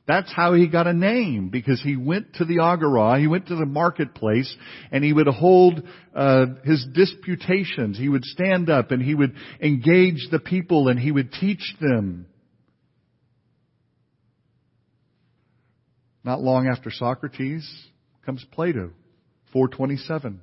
That's 0.07 0.31
how 0.31 0.53
he 0.53 0.69
got 0.69 0.87
a 0.87 0.93
name 0.93 1.49
because 1.49 1.81
he 1.81 1.97
went 1.97 2.35
to 2.35 2.45
the 2.45 2.59
agora, 2.61 3.19
he 3.19 3.27
went 3.27 3.47
to 3.47 3.57
the 3.57 3.65
marketplace, 3.65 4.55
and 4.93 5.03
he 5.03 5.15
would 5.15 5.27
hold 5.27 5.83
uh, 6.15 6.45
his 6.63 6.87
disputations. 6.93 7.97
He 7.97 8.11
would 8.11 8.25
stand 8.25 8.69
up 8.69 8.91
and 8.91 9.01
he 9.03 9.15
would 9.15 9.35
engage 9.63 10.29
the 10.31 10.41
people 10.41 10.89
and 10.89 11.01
he 11.01 11.11
would 11.11 11.33
teach 11.33 11.75
them. 11.81 12.27
Not 16.25 16.41
long 16.41 16.67
after 16.67 16.91
Socrates 16.91 17.71
comes 18.25 18.45
Plato, 18.53 18.91
427. 19.53 20.41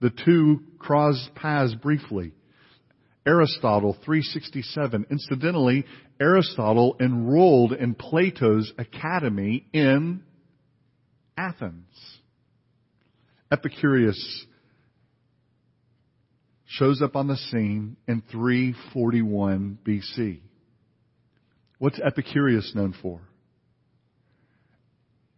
The 0.00 0.10
two 0.10 0.64
cross 0.78 1.30
paths 1.36 1.74
briefly. 1.76 2.32
Aristotle, 3.26 3.96
367. 4.04 5.06
Incidentally, 5.10 5.84
Aristotle 6.20 6.96
enrolled 7.00 7.72
in 7.72 7.94
Plato's 7.94 8.72
academy 8.76 9.66
in 9.72 10.22
Athens. 11.38 11.86
Epicurus 13.50 14.46
shows 16.66 17.00
up 17.00 17.14
on 17.14 17.28
the 17.28 17.36
scene 17.36 17.96
in 18.08 18.22
341 18.32 19.78
BC. 19.86 20.40
What's 21.78 22.00
Epicurus 22.04 22.72
known 22.74 22.94
for? 23.00 23.20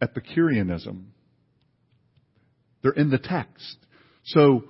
Epicureanism. 0.01 1.13
They're 2.81 2.91
in 2.91 3.09
the 3.09 3.17
text. 3.17 3.77
So 4.25 4.63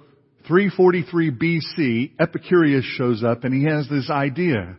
343 0.48 1.31
BC, 1.31 2.12
Epicurus 2.19 2.86
shows 2.98 3.24
up 3.24 3.43
and 3.43 3.53
he 3.53 3.65
has 3.65 3.88
this 3.89 4.10
idea. 4.10 4.77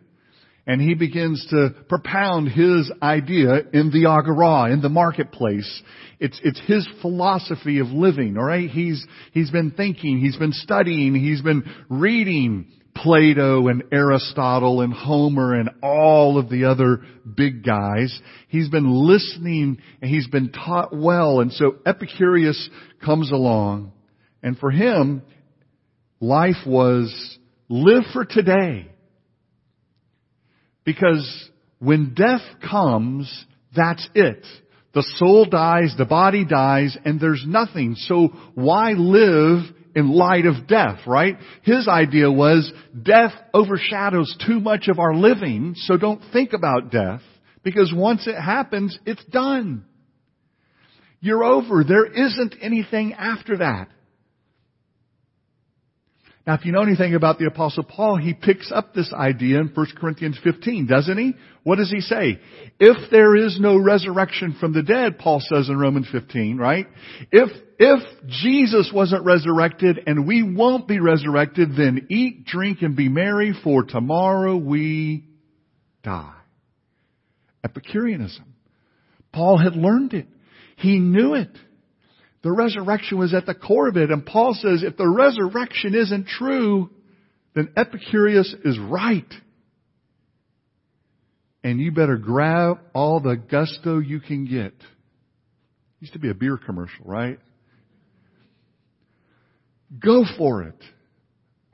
And 0.66 0.82
he 0.82 0.94
begins 0.94 1.46
to 1.48 1.70
propound 1.88 2.48
his 2.48 2.92
idea 3.02 3.62
in 3.72 3.90
the 3.90 4.06
agora, 4.06 4.70
in 4.70 4.82
the 4.82 4.90
marketplace. 4.90 5.82
It's, 6.20 6.38
it's 6.44 6.60
his 6.66 6.86
philosophy 7.00 7.78
of 7.78 7.86
living, 7.88 8.36
alright? 8.36 8.68
He's, 8.68 9.04
he's 9.32 9.50
been 9.50 9.70
thinking, 9.70 10.18
he's 10.18 10.36
been 10.36 10.52
studying, 10.52 11.14
he's 11.14 11.40
been 11.40 11.64
reading 11.88 12.70
Plato 13.02 13.68
and 13.68 13.84
Aristotle 13.92 14.80
and 14.80 14.92
Homer 14.92 15.54
and 15.54 15.70
all 15.82 16.38
of 16.38 16.48
the 16.48 16.64
other 16.64 17.02
big 17.36 17.64
guys. 17.64 18.18
He's 18.48 18.68
been 18.68 18.90
listening 18.90 19.78
and 20.00 20.10
he's 20.10 20.26
been 20.26 20.52
taught 20.52 20.96
well. 20.96 21.40
And 21.40 21.52
so 21.52 21.76
Epicurus 21.86 22.68
comes 23.04 23.30
along 23.30 23.92
and 24.42 24.58
for 24.58 24.70
him, 24.70 25.22
life 26.20 26.66
was 26.66 27.38
live 27.68 28.04
for 28.12 28.24
today. 28.24 28.90
Because 30.84 31.50
when 31.78 32.14
death 32.14 32.42
comes, 32.68 33.46
that's 33.74 34.08
it. 34.14 34.44
The 34.94 35.06
soul 35.16 35.44
dies, 35.44 35.94
the 35.98 36.06
body 36.06 36.44
dies, 36.44 36.96
and 37.04 37.20
there's 37.20 37.44
nothing. 37.46 37.94
So 37.94 38.28
why 38.54 38.92
live 38.92 39.64
in 39.94 40.10
light 40.10 40.46
of 40.46 40.66
death, 40.66 41.00
right? 41.06 41.36
His 41.62 41.88
idea 41.88 42.30
was 42.30 42.72
death 43.02 43.32
overshadows 43.54 44.36
too 44.46 44.60
much 44.60 44.88
of 44.88 44.98
our 44.98 45.14
living, 45.14 45.74
so 45.76 45.96
don't 45.96 46.22
think 46.32 46.52
about 46.52 46.90
death, 46.90 47.22
because 47.62 47.92
once 47.94 48.26
it 48.26 48.40
happens, 48.40 48.98
it's 49.06 49.24
done. 49.26 49.84
You're 51.20 51.44
over. 51.44 51.84
There 51.84 52.06
isn't 52.06 52.54
anything 52.60 53.14
after 53.14 53.58
that. 53.58 53.88
Now, 56.48 56.54
if 56.54 56.64
you 56.64 56.72
know 56.72 56.80
anything 56.80 57.14
about 57.14 57.38
the 57.38 57.44
apostle 57.44 57.82
Paul, 57.82 58.16
he 58.16 58.32
picks 58.32 58.72
up 58.72 58.94
this 58.94 59.12
idea 59.12 59.60
in 59.60 59.70
1 59.74 59.86
Corinthians 60.00 60.38
15, 60.42 60.86
doesn't 60.86 61.18
he? 61.18 61.34
What 61.62 61.76
does 61.76 61.90
he 61.90 62.00
say? 62.00 62.40
If 62.80 63.10
there 63.10 63.36
is 63.36 63.60
no 63.60 63.76
resurrection 63.76 64.56
from 64.58 64.72
the 64.72 64.82
dead, 64.82 65.18
Paul 65.18 65.40
says 65.40 65.68
in 65.68 65.78
Romans 65.78 66.08
15, 66.10 66.56
right? 66.56 66.86
If, 67.30 67.50
if 67.78 68.02
Jesus 68.28 68.90
wasn't 68.94 69.26
resurrected 69.26 70.00
and 70.06 70.26
we 70.26 70.42
won't 70.42 70.88
be 70.88 71.00
resurrected, 71.00 71.76
then 71.76 72.06
eat, 72.08 72.46
drink, 72.46 72.78
and 72.80 72.96
be 72.96 73.10
merry, 73.10 73.52
for 73.62 73.82
tomorrow 73.82 74.56
we 74.56 75.26
die. 76.02 76.32
Epicureanism. 77.62 78.54
Paul 79.34 79.58
had 79.58 79.76
learned 79.76 80.14
it. 80.14 80.28
He 80.76 80.98
knew 80.98 81.34
it. 81.34 81.50
The 82.42 82.52
resurrection 82.52 83.18
was 83.18 83.34
at 83.34 83.46
the 83.46 83.54
core 83.54 83.88
of 83.88 83.96
it. 83.96 84.10
And 84.10 84.24
Paul 84.24 84.54
says 84.54 84.82
if 84.82 84.96
the 84.96 85.08
resurrection 85.08 85.94
isn't 85.94 86.26
true, 86.26 86.90
then 87.54 87.70
Epicurus 87.76 88.54
is 88.64 88.78
right. 88.78 89.32
And 91.64 91.80
you 91.80 91.90
better 91.90 92.16
grab 92.16 92.78
all 92.94 93.20
the 93.20 93.36
gusto 93.36 93.98
you 93.98 94.20
can 94.20 94.44
get. 94.44 94.74
Used 96.00 96.12
to 96.12 96.20
be 96.20 96.30
a 96.30 96.34
beer 96.34 96.56
commercial, 96.56 97.04
right? 97.04 97.38
Go 99.98 100.24
for 100.36 100.62
it. 100.62 100.80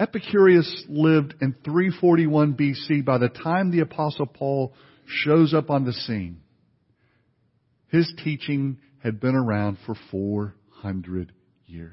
Epicurus 0.00 0.84
lived 0.88 1.34
in 1.40 1.54
341 1.64 2.54
BC. 2.54 3.04
By 3.04 3.18
the 3.18 3.28
time 3.28 3.70
the 3.70 3.80
apostle 3.80 4.26
Paul 4.26 4.72
shows 5.06 5.52
up 5.52 5.68
on 5.68 5.84
the 5.84 5.92
scene, 5.92 6.40
his 7.88 8.12
teaching 8.24 8.78
had 9.04 9.20
been 9.20 9.34
around 9.34 9.76
for 9.84 9.94
400 10.10 11.30
years. 11.66 11.92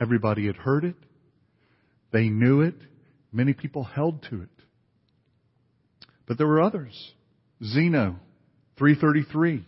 Everybody 0.00 0.46
had 0.46 0.56
heard 0.56 0.84
it. 0.84 0.96
They 2.12 2.28
knew 2.28 2.62
it. 2.62 2.74
Many 3.32 3.52
people 3.52 3.84
held 3.84 4.24
to 4.30 4.42
it. 4.42 4.48
But 6.26 6.36
there 6.36 6.48
were 6.48 6.60
others. 6.60 7.12
Zeno, 7.62 8.16
333. 8.76 9.64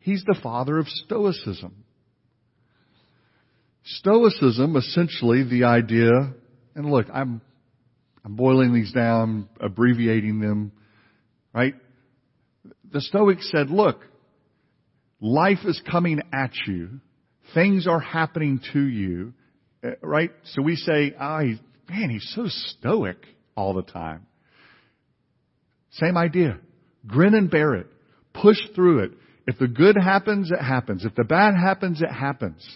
He's 0.00 0.24
the 0.24 0.38
father 0.42 0.78
of 0.78 0.88
Stoicism. 0.88 1.84
Stoicism, 3.84 4.76
essentially 4.76 5.44
the 5.44 5.64
idea, 5.64 6.10
and 6.74 6.90
look, 6.90 7.06
I'm, 7.12 7.40
I'm 8.24 8.36
boiling 8.36 8.72
these 8.72 8.92
down, 8.92 9.48
abbreviating 9.60 10.40
them, 10.40 10.72
right? 11.52 11.74
The 12.90 13.00
Stoics 13.00 13.50
said, 13.50 13.70
look, 13.70 14.00
life 15.20 15.58
is 15.64 15.80
coming 15.90 16.20
at 16.32 16.50
you. 16.66 17.00
Things 17.54 17.86
are 17.86 18.00
happening 18.00 18.60
to 18.72 18.80
you, 18.80 19.32
eh, 19.82 19.92
right? 20.02 20.30
So 20.44 20.62
we 20.62 20.76
say, 20.76 21.14
ah, 21.18 21.40
oh, 21.42 21.54
man, 21.90 22.10
he's 22.10 22.30
so 22.34 22.46
stoic 22.46 23.18
all 23.56 23.74
the 23.74 23.82
time. 23.82 24.26
Same 25.92 26.16
idea. 26.16 26.58
Grin 27.06 27.34
and 27.34 27.50
bear 27.50 27.74
it. 27.74 27.86
Push 28.34 28.58
through 28.74 29.04
it. 29.04 29.12
If 29.46 29.58
the 29.58 29.66
good 29.66 29.96
happens, 29.96 30.50
it 30.50 30.62
happens. 30.62 31.04
If 31.04 31.14
the 31.14 31.24
bad 31.24 31.54
happens, 31.54 32.02
it 32.02 32.12
happens. 32.12 32.68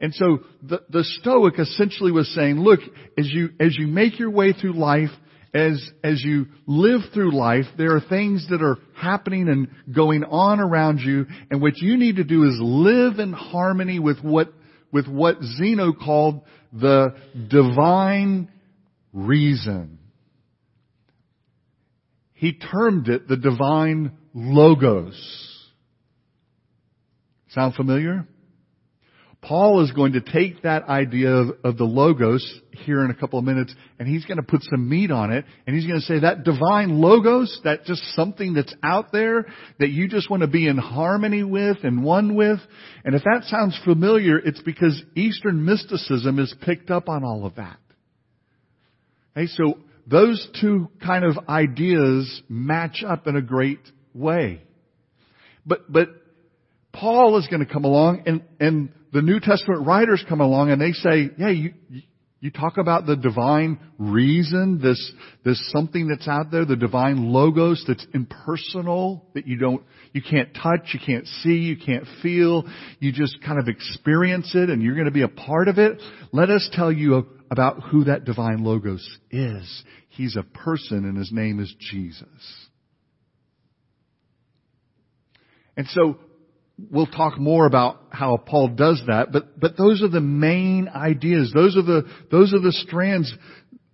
And 0.00 0.12
so 0.12 0.40
the, 0.62 0.82
the 0.90 1.04
Stoic 1.04 1.58
essentially 1.58 2.10
was 2.10 2.28
saying, 2.34 2.58
look, 2.58 2.80
as 3.16 3.28
you, 3.32 3.50
as 3.60 3.76
you 3.78 3.86
make 3.86 4.18
your 4.18 4.30
way 4.30 4.52
through 4.52 4.74
life, 4.74 5.10
as, 5.56 5.90
as 6.04 6.22
you 6.22 6.46
live 6.66 7.00
through 7.14 7.34
life, 7.34 7.64
there 7.78 7.96
are 7.96 8.00
things 8.00 8.46
that 8.50 8.62
are 8.62 8.76
happening 8.94 9.48
and 9.48 9.68
going 9.94 10.22
on 10.22 10.60
around 10.60 10.98
you, 11.00 11.26
and 11.50 11.62
what 11.62 11.78
you 11.78 11.96
need 11.96 12.16
to 12.16 12.24
do 12.24 12.44
is 12.44 12.58
live 12.60 13.18
in 13.18 13.32
harmony 13.32 13.98
with 13.98 14.20
what, 14.20 14.52
with 14.92 15.08
what 15.08 15.42
Zeno 15.42 15.92
called 15.92 16.42
the 16.72 17.14
divine 17.48 18.50
reason. 19.12 19.98
He 22.34 22.52
termed 22.52 23.08
it 23.08 23.26
the 23.26 23.36
divine 23.38 24.12
logos. 24.34 25.16
Sound 27.48 27.74
familiar? 27.74 28.26
Paul 29.46 29.84
is 29.84 29.92
going 29.92 30.14
to 30.14 30.20
take 30.20 30.62
that 30.62 30.88
idea 30.88 31.30
of, 31.30 31.50
of, 31.62 31.76
the 31.76 31.84
logos 31.84 32.44
here 32.72 33.04
in 33.04 33.12
a 33.12 33.14
couple 33.14 33.38
of 33.38 33.44
minutes 33.44 33.72
and 34.00 34.08
he's 34.08 34.24
going 34.24 34.38
to 34.38 34.42
put 34.42 34.60
some 34.64 34.88
meat 34.88 35.12
on 35.12 35.30
it 35.30 35.44
and 35.66 35.76
he's 35.76 35.86
going 35.86 36.00
to 36.00 36.04
say 36.04 36.18
that 36.18 36.42
divine 36.42 37.00
logos, 37.00 37.60
that 37.62 37.84
just 37.84 38.02
something 38.16 38.54
that's 38.54 38.74
out 38.82 39.12
there 39.12 39.46
that 39.78 39.90
you 39.90 40.08
just 40.08 40.28
want 40.28 40.40
to 40.40 40.48
be 40.48 40.66
in 40.66 40.76
harmony 40.76 41.44
with 41.44 41.76
and 41.84 42.02
one 42.02 42.34
with. 42.34 42.58
And 43.04 43.14
if 43.14 43.22
that 43.22 43.44
sounds 43.44 43.78
familiar, 43.84 44.36
it's 44.36 44.60
because 44.62 45.00
Eastern 45.14 45.64
mysticism 45.64 46.40
is 46.40 46.52
picked 46.62 46.90
up 46.90 47.08
on 47.08 47.22
all 47.22 47.46
of 47.46 47.54
that. 47.54 47.78
Okay, 49.36 49.46
so 49.46 49.78
those 50.08 50.44
two 50.60 50.88
kind 51.04 51.24
of 51.24 51.48
ideas 51.48 52.42
match 52.48 53.04
up 53.06 53.28
in 53.28 53.36
a 53.36 53.42
great 53.42 53.80
way. 54.12 54.62
But, 55.64 55.92
but 55.92 56.08
Paul 56.92 57.38
is 57.38 57.46
going 57.46 57.64
to 57.64 57.72
come 57.72 57.84
along 57.84 58.24
and, 58.26 58.42
and 58.58 58.88
the 59.16 59.22
New 59.22 59.40
Testament 59.40 59.86
writers 59.86 60.22
come 60.28 60.42
along 60.42 60.70
and 60.70 60.78
they 60.78 60.92
say, 60.92 61.30
yeah, 61.38 61.48
you, 61.48 61.72
you 62.38 62.50
talk 62.50 62.76
about 62.76 63.06
the 63.06 63.16
divine 63.16 63.78
reason, 63.96 64.78
this, 64.78 65.10
this 65.42 65.72
something 65.72 66.06
that's 66.06 66.28
out 66.28 66.50
there, 66.50 66.66
the 66.66 66.76
divine 66.76 67.32
logos 67.32 67.82
that's 67.88 68.06
impersonal, 68.12 69.24
that 69.32 69.46
you 69.46 69.56
don't, 69.56 69.82
you 70.12 70.20
can't 70.20 70.52
touch, 70.52 70.90
you 70.92 71.00
can't 71.04 71.26
see, 71.42 71.54
you 71.54 71.78
can't 71.78 72.04
feel, 72.22 72.64
you 72.98 73.10
just 73.10 73.38
kind 73.42 73.58
of 73.58 73.68
experience 73.68 74.54
it 74.54 74.68
and 74.68 74.82
you're 74.82 74.92
going 74.92 75.06
to 75.06 75.10
be 75.10 75.22
a 75.22 75.28
part 75.28 75.68
of 75.68 75.78
it. 75.78 75.98
Let 76.30 76.50
us 76.50 76.68
tell 76.74 76.92
you 76.92 77.26
about 77.50 77.84
who 77.84 78.04
that 78.04 78.26
divine 78.26 78.64
logos 78.64 79.18
is. 79.30 79.84
He's 80.10 80.36
a 80.36 80.42
person 80.42 81.06
and 81.06 81.16
his 81.16 81.32
name 81.32 81.58
is 81.58 81.74
Jesus. 81.90 82.68
And 85.74 85.86
so 85.86 86.18
we'll 86.78 87.06
talk 87.06 87.38
more 87.38 87.66
about 87.66 88.00
how 88.10 88.36
Paul 88.36 88.68
does 88.68 89.02
that, 89.06 89.32
but, 89.32 89.58
but 89.58 89.76
those 89.76 90.02
are 90.02 90.08
the 90.08 90.20
main 90.20 90.88
ideas. 90.88 91.52
Those 91.54 91.76
are 91.76 91.82
the, 91.82 92.02
those 92.30 92.52
are 92.52 92.60
the 92.60 92.72
strands. 92.72 93.32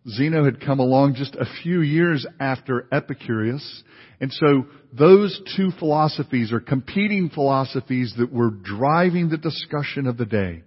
Zeno 0.09 0.45
had 0.45 0.61
come 0.61 0.81
along 0.81 1.15
just 1.15 1.37
a 1.37 1.47
few 1.63 1.81
years 1.81 2.27
after 2.41 2.89
Epicurus. 2.91 3.85
And 4.21 4.33
so 4.33 4.67
those 4.93 5.41
two 5.57 5.71
philosophies 5.79 6.53
are 6.53 6.61
competing 6.61 7.31
philosophies 7.31 8.15
that 8.19 8.33
were 8.33 8.51
driving 8.51 9.29
the 9.29 9.39
discussion 9.39 10.07
of 10.07 10.17
the 10.17 10.27
day. 10.27 10.63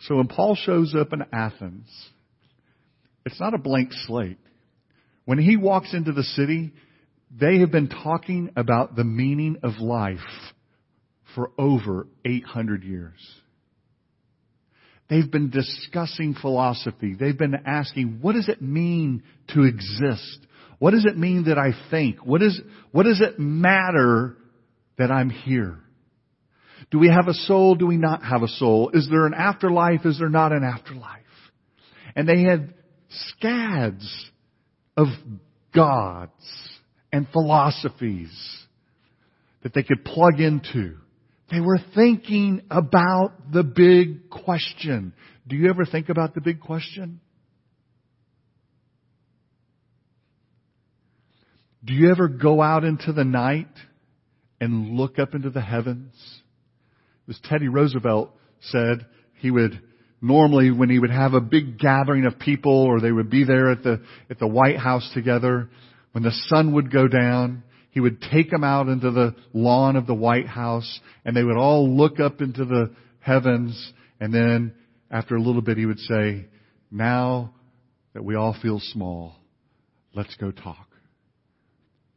So 0.00 0.16
when 0.16 0.28
Paul 0.28 0.54
shows 0.54 0.94
up 0.94 1.12
in 1.12 1.24
Athens, 1.32 1.88
it's 3.24 3.40
not 3.40 3.54
a 3.54 3.58
blank 3.58 3.90
slate. 4.06 4.38
When 5.24 5.38
he 5.38 5.56
walks 5.56 5.92
into 5.92 6.12
the 6.12 6.22
city, 6.22 6.72
they 7.30 7.58
have 7.58 7.70
been 7.70 7.88
talking 7.88 8.50
about 8.56 8.96
the 8.96 9.04
meaning 9.04 9.58
of 9.62 9.78
life 9.78 10.18
for 11.34 11.50
over 11.58 12.06
800 12.24 12.84
years. 12.84 13.18
They've 15.08 15.30
been 15.30 15.50
discussing 15.50 16.34
philosophy. 16.34 17.14
They've 17.18 17.36
been 17.36 17.54
asking, 17.66 18.18
what 18.22 18.34
does 18.34 18.48
it 18.48 18.60
mean 18.60 19.22
to 19.54 19.62
exist? 19.62 20.38
What 20.78 20.92
does 20.92 21.04
it 21.04 21.16
mean 21.16 21.44
that 21.44 21.58
I 21.58 21.72
think? 21.90 22.24
What, 22.26 22.42
is, 22.42 22.60
what 22.90 23.04
does 23.04 23.20
it 23.20 23.38
matter 23.38 24.36
that 24.98 25.10
I'm 25.10 25.30
here? 25.30 25.78
Do 26.90 26.98
we 26.98 27.08
have 27.08 27.28
a 27.28 27.34
soul? 27.34 27.74
Do 27.74 27.86
we 27.86 27.96
not 27.96 28.22
have 28.24 28.42
a 28.42 28.48
soul? 28.48 28.90
Is 28.94 29.08
there 29.10 29.26
an 29.26 29.34
afterlife? 29.34 30.04
Is 30.04 30.18
there 30.18 30.28
not 30.28 30.52
an 30.52 30.64
afterlife? 30.64 31.22
And 32.14 32.28
they 32.28 32.42
had 32.42 32.74
scads 33.08 34.30
of 34.96 35.08
gods 35.74 36.75
and 37.16 37.26
philosophies 37.32 38.30
that 39.62 39.72
they 39.72 39.82
could 39.82 40.04
plug 40.04 40.38
into. 40.38 40.96
They 41.50 41.60
were 41.60 41.78
thinking 41.94 42.60
about 42.70 43.50
the 43.50 43.62
big 43.62 44.28
question. 44.28 45.14
Do 45.48 45.56
you 45.56 45.70
ever 45.70 45.86
think 45.86 46.10
about 46.10 46.34
the 46.34 46.42
big 46.42 46.60
question? 46.60 47.20
Do 51.82 51.94
you 51.94 52.10
ever 52.10 52.28
go 52.28 52.60
out 52.60 52.84
into 52.84 53.14
the 53.14 53.24
night 53.24 53.72
and 54.60 54.98
look 54.98 55.18
up 55.18 55.34
into 55.34 55.48
the 55.48 55.62
heavens? 55.62 56.12
As 57.30 57.40
Teddy 57.44 57.68
Roosevelt 57.68 58.30
said, 58.60 59.06
he 59.36 59.50
would 59.50 59.80
normally 60.20 60.70
when 60.70 60.90
he 60.90 60.98
would 60.98 61.10
have 61.10 61.32
a 61.32 61.40
big 61.40 61.78
gathering 61.78 62.26
of 62.26 62.38
people 62.38 62.82
or 62.82 63.00
they 63.00 63.12
would 63.12 63.30
be 63.30 63.44
there 63.44 63.70
at 63.70 63.82
the, 63.82 64.02
at 64.28 64.38
the 64.38 64.46
White 64.46 64.78
House 64.78 65.10
together, 65.14 65.70
when 66.16 66.22
the 66.22 66.32
sun 66.46 66.72
would 66.72 66.90
go 66.90 67.08
down, 67.08 67.62
he 67.90 68.00
would 68.00 68.22
take 68.32 68.50
them 68.50 68.64
out 68.64 68.88
into 68.88 69.10
the 69.10 69.36
lawn 69.52 69.96
of 69.96 70.06
the 70.06 70.14
White 70.14 70.46
House 70.46 70.98
and 71.26 71.36
they 71.36 71.44
would 71.44 71.58
all 71.58 71.94
look 71.94 72.20
up 72.20 72.40
into 72.40 72.64
the 72.64 72.90
heavens 73.20 73.92
and 74.18 74.32
then 74.32 74.72
after 75.10 75.36
a 75.36 75.42
little 75.42 75.60
bit 75.60 75.76
he 75.76 75.84
would 75.84 75.98
say, 75.98 76.46
now 76.90 77.52
that 78.14 78.24
we 78.24 78.34
all 78.34 78.56
feel 78.62 78.80
small, 78.80 79.36
let's 80.14 80.34
go 80.36 80.50
talk. 80.50 80.88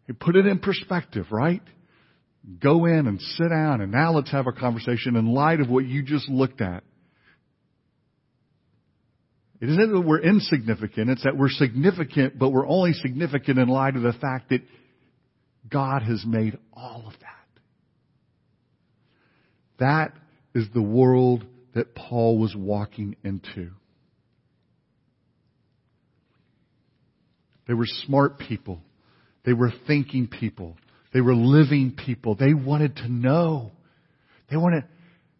He 0.07 0.13
put 0.13 0.37
it 0.37 0.45
in 0.45 0.59
perspective, 0.59 1.25
right? 1.29 1.61
Go 2.57 2.85
in 2.85 3.05
and 3.05 3.19
sit 3.19 3.49
down 3.49 3.81
and 3.81 3.91
now 3.91 4.13
let's 4.13 4.31
have 4.31 4.47
a 4.47 4.53
conversation 4.53 5.17
in 5.17 5.25
light 5.33 5.59
of 5.59 5.69
what 5.69 5.83
you 5.83 6.03
just 6.03 6.29
looked 6.29 6.61
at. 6.61 6.85
It 9.61 9.69
isn't 9.69 9.91
that 9.91 10.01
we're 10.01 10.21
insignificant, 10.21 11.09
it's 11.09 11.23
that 11.23 11.35
we're 11.35 11.49
significant, 11.49 12.39
but 12.39 12.49
we're 12.49 12.67
only 12.67 12.93
significant 12.93 13.59
in 13.59 13.67
light 13.67 13.95
of 13.95 14.03
the 14.03 14.13
fact 14.13 14.49
that 14.49 14.61
God 15.69 16.01
has 16.03 16.23
made 16.25 16.57
all 16.73 17.03
of 17.07 17.13
that. 17.19 17.29
That 19.79 20.13
is 20.55 20.67
the 20.73 20.81
world 20.81 21.45
that 21.73 21.93
Paul 21.93 22.39
was 22.39 22.55
walking 22.55 23.17
into. 23.23 23.71
They 27.67 27.73
were 27.73 27.85
smart 28.05 28.39
people. 28.39 28.81
They 29.45 29.53
were 29.53 29.71
thinking 29.87 30.27
people. 30.27 30.77
They 31.13 31.21
were 31.21 31.35
living 31.35 31.95
people. 31.95 32.35
They 32.35 32.53
wanted 32.53 32.95
to 32.97 33.09
know. 33.09 33.71
They 34.49 34.57
wanted, 34.57 34.85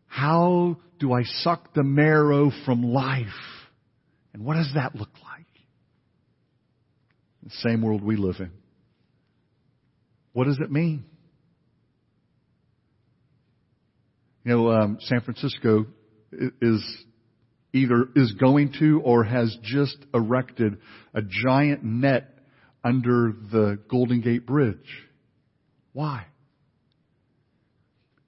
how 0.07 0.77
do 0.99 1.13
I 1.13 1.23
suck 1.23 1.73
the 1.73 1.83
marrow 1.83 2.51
from 2.65 2.83
life? 2.83 3.25
And 4.39 4.47
what 4.47 4.53
does 4.53 4.71
that 4.75 4.95
look 4.95 5.09
like? 5.21 5.45
The 7.43 7.49
same 7.69 7.81
world 7.81 8.01
we 8.01 8.15
live 8.15 8.37
in. 8.39 8.51
What 10.31 10.45
does 10.45 10.59
it 10.61 10.71
mean? 10.71 11.03
You 14.45 14.51
know, 14.55 14.71
um, 14.71 14.97
San 15.01 15.19
Francisco 15.21 15.87
is 16.61 16.81
either 17.73 18.07
is 18.15 18.31
going 18.39 18.73
to 18.79 19.01
or 19.03 19.25
has 19.25 19.55
just 19.61 19.97
erected 20.13 20.77
a 21.13 21.21
giant 21.21 21.83
net 21.83 22.33
under 22.81 23.33
the 23.51 23.77
Golden 23.89 24.21
Gate 24.21 24.47
Bridge. 24.47 25.05
Why? 25.91 26.25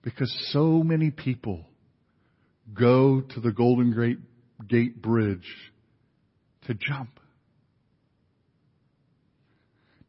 Because 0.02 0.36
so 0.52 0.84
many 0.84 1.10
people 1.10 1.66
go 2.74 3.22
to 3.22 3.40
the 3.40 3.54
Golden 3.54 4.20
Gate 4.68 5.02
Bridge 5.02 5.48
to 6.68 6.74
jump 6.74 7.10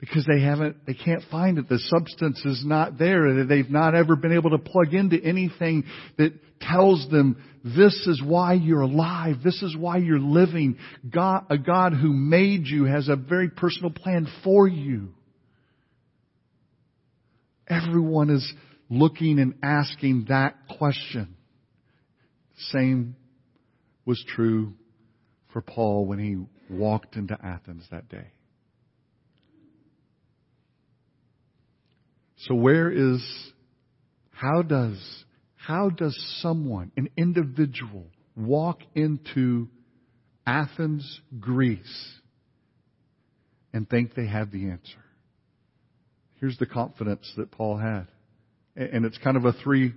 because 0.02 0.26
they 0.26 0.40
haven't, 0.42 0.84
they 0.84 0.94
can't 0.94 1.22
find 1.30 1.58
it. 1.58 1.68
The 1.68 1.78
substance 1.78 2.44
is 2.44 2.64
not 2.66 2.98
there. 2.98 3.44
They've 3.44 3.70
not 3.70 3.94
ever 3.94 4.16
been 4.16 4.32
able 4.32 4.50
to 4.50 4.58
plug 4.58 4.94
into 4.94 5.16
anything 5.22 5.84
that 6.18 6.32
tells 6.60 7.08
them 7.08 7.40
this 7.62 7.94
is 8.08 8.20
why 8.20 8.54
you're 8.54 8.80
alive. 8.80 9.36
This 9.44 9.62
is 9.62 9.76
why 9.76 9.98
you're 9.98 10.18
living. 10.18 10.76
God, 11.08 11.44
a 11.50 11.56
God 11.56 11.92
who 11.92 12.12
made 12.12 12.66
you 12.66 12.84
has 12.86 13.08
a 13.08 13.14
very 13.14 13.48
personal 13.48 13.90
plan 13.92 14.26
for 14.42 14.66
you. 14.66 15.10
Everyone 17.68 18.28
is 18.28 18.52
looking 18.90 19.38
and 19.38 19.54
asking 19.62 20.26
that 20.30 20.56
question. 20.78 21.36
Same 22.72 23.14
was 24.04 24.22
true 24.34 24.74
for 25.52 25.60
Paul 25.60 26.06
when 26.06 26.18
he 26.18 26.36
walked 26.74 27.16
into 27.16 27.36
Athens 27.44 27.84
that 27.90 28.08
day. 28.08 28.32
So 32.38 32.54
where 32.54 32.90
is, 32.90 33.22
how 34.32 34.62
does, 34.62 34.98
how 35.54 35.90
does 35.90 36.16
someone, 36.40 36.90
an 36.96 37.08
individual, 37.16 38.06
walk 38.36 38.80
into 38.94 39.68
Athens, 40.44 41.20
Greece, 41.38 42.18
and 43.72 43.88
think 43.88 44.14
they 44.14 44.26
have 44.26 44.50
the 44.50 44.70
answer? 44.70 45.04
Here's 46.40 46.58
the 46.58 46.66
confidence 46.66 47.32
that 47.36 47.52
Paul 47.52 47.76
had. 47.76 48.08
And 48.74 49.04
it's 49.04 49.18
kind 49.18 49.36
of 49.36 49.44
a 49.44 49.52
three, 49.52 49.92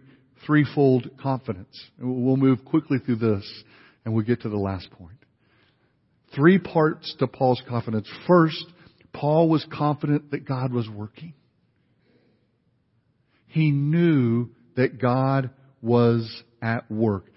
threefold 0.45 1.09
confidence. 1.19 1.75
We'll 1.99 2.37
move 2.37 2.63
quickly 2.63 2.99
through 2.99 3.15
this 3.15 3.63
and 4.03 4.13
we'll 4.13 4.25
get 4.25 4.41
to 4.41 4.49
the 4.49 4.57
last 4.57 4.91
point. 4.91 5.24
Three 6.35 6.59
parts 6.59 7.15
to 7.19 7.27
Paul's 7.27 7.61
confidence. 7.67 8.09
First, 8.27 8.65
Paul 9.13 9.49
was 9.49 9.65
confident 9.71 10.31
that 10.31 10.45
God 10.45 10.73
was 10.73 10.89
working. 10.89 11.33
He 13.47 13.71
knew 13.71 14.49
that 14.75 14.99
God 14.99 15.51
was 15.81 16.29
at 16.61 16.91
work. 16.91 17.31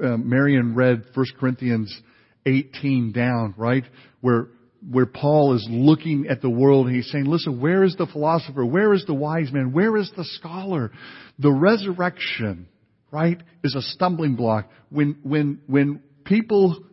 Uh, 0.00 0.16
Marion 0.16 0.74
read 0.76 1.04
1 1.14 1.26
Corinthians 1.38 2.00
18 2.46 3.12
down, 3.12 3.54
right? 3.56 3.84
Where, 4.20 4.48
where 4.88 5.06
Paul 5.06 5.54
is 5.54 5.66
looking 5.68 6.26
at 6.28 6.40
the 6.40 6.50
world 6.50 6.86
and 6.86 6.94
he's 6.94 7.10
saying, 7.10 7.24
listen, 7.24 7.60
where 7.60 7.82
is 7.82 7.96
the 7.96 8.06
philosopher? 8.06 8.64
Where 8.64 8.92
is 8.92 9.04
the 9.06 9.14
wise 9.14 9.50
man? 9.52 9.72
Where 9.72 9.96
is 9.96 10.12
the 10.16 10.24
scholar? 10.24 10.92
The 11.40 11.52
resurrection, 11.52 12.68
right, 13.10 13.42
is 13.64 13.74
a 13.74 13.82
stumbling 13.82 14.36
block. 14.36 14.68
When, 14.90 15.16
when, 15.22 15.60
when 15.66 16.02
people 16.24 16.84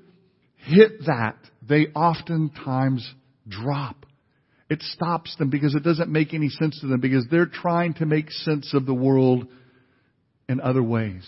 hit 0.56 1.06
that, 1.06 1.38
they 1.62 1.88
oftentimes 1.88 3.10
drop. 3.48 4.06
It 4.70 4.82
stops 4.82 5.36
them 5.38 5.50
because 5.50 5.76
it 5.76 5.84
doesn't 5.84 6.10
make 6.10 6.34
any 6.34 6.50
sense 6.50 6.80
to 6.80 6.88
them 6.88 7.02
because 7.02 7.26
they're 7.30 7.46
trying 7.46 7.94
to 7.96 8.06
make 8.06 8.32
sense 8.32 8.74
of 8.74 8.86
the 8.86 8.94
world 8.94 9.48
in 10.48 10.62
other 10.62 10.84
ways. 10.84 11.28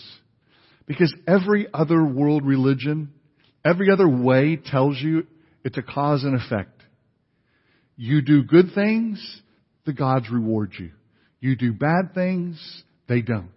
Because 0.86 1.14
every 1.26 1.66
other 1.72 2.04
world 2.04 2.44
religion, 2.44 3.12
every 3.64 3.90
other 3.90 4.08
way 4.08 4.56
tells 4.56 5.00
you 5.00 5.26
it's 5.62 5.78
a 5.78 5.82
cause 5.82 6.24
and 6.24 6.40
effect. 6.40 6.82
You 7.96 8.22
do 8.22 8.42
good 8.42 8.72
things, 8.74 9.42
the 9.84 9.92
gods 9.92 10.30
reward 10.30 10.72
you. 10.78 10.90
You 11.40 11.56
do 11.56 11.72
bad 11.72 12.14
things, 12.14 12.82
they 13.08 13.20
don't. 13.20 13.53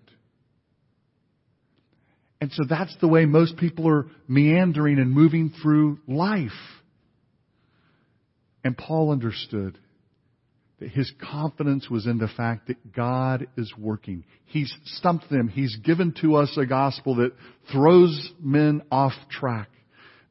And 2.39 2.51
so 2.51 2.63
that's 2.69 2.95
the 3.01 3.07
way 3.07 3.25
most 3.25 3.57
people 3.57 3.87
are 3.89 4.07
meandering 4.27 4.99
and 4.99 5.11
moving 5.11 5.53
through 5.61 5.99
life. 6.07 6.51
And 8.63 8.77
Paul 8.77 9.11
understood 9.11 9.79
that 10.79 10.89
his 10.89 11.11
confidence 11.31 11.89
was 11.89 12.05
in 12.05 12.19
the 12.19 12.27
fact 12.27 12.67
that 12.67 12.93
God 12.93 13.47
is 13.57 13.73
working. 13.77 14.23
He's 14.45 14.71
stumped 14.85 15.29
them. 15.29 15.47
He's 15.47 15.75
given 15.77 16.13
to 16.21 16.35
us 16.35 16.55
a 16.57 16.65
gospel 16.65 17.15
that 17.15 17.31
throws 17.71 18.31
men 18.39 18.83
off 18.91 19.13
track. 19.31 19.69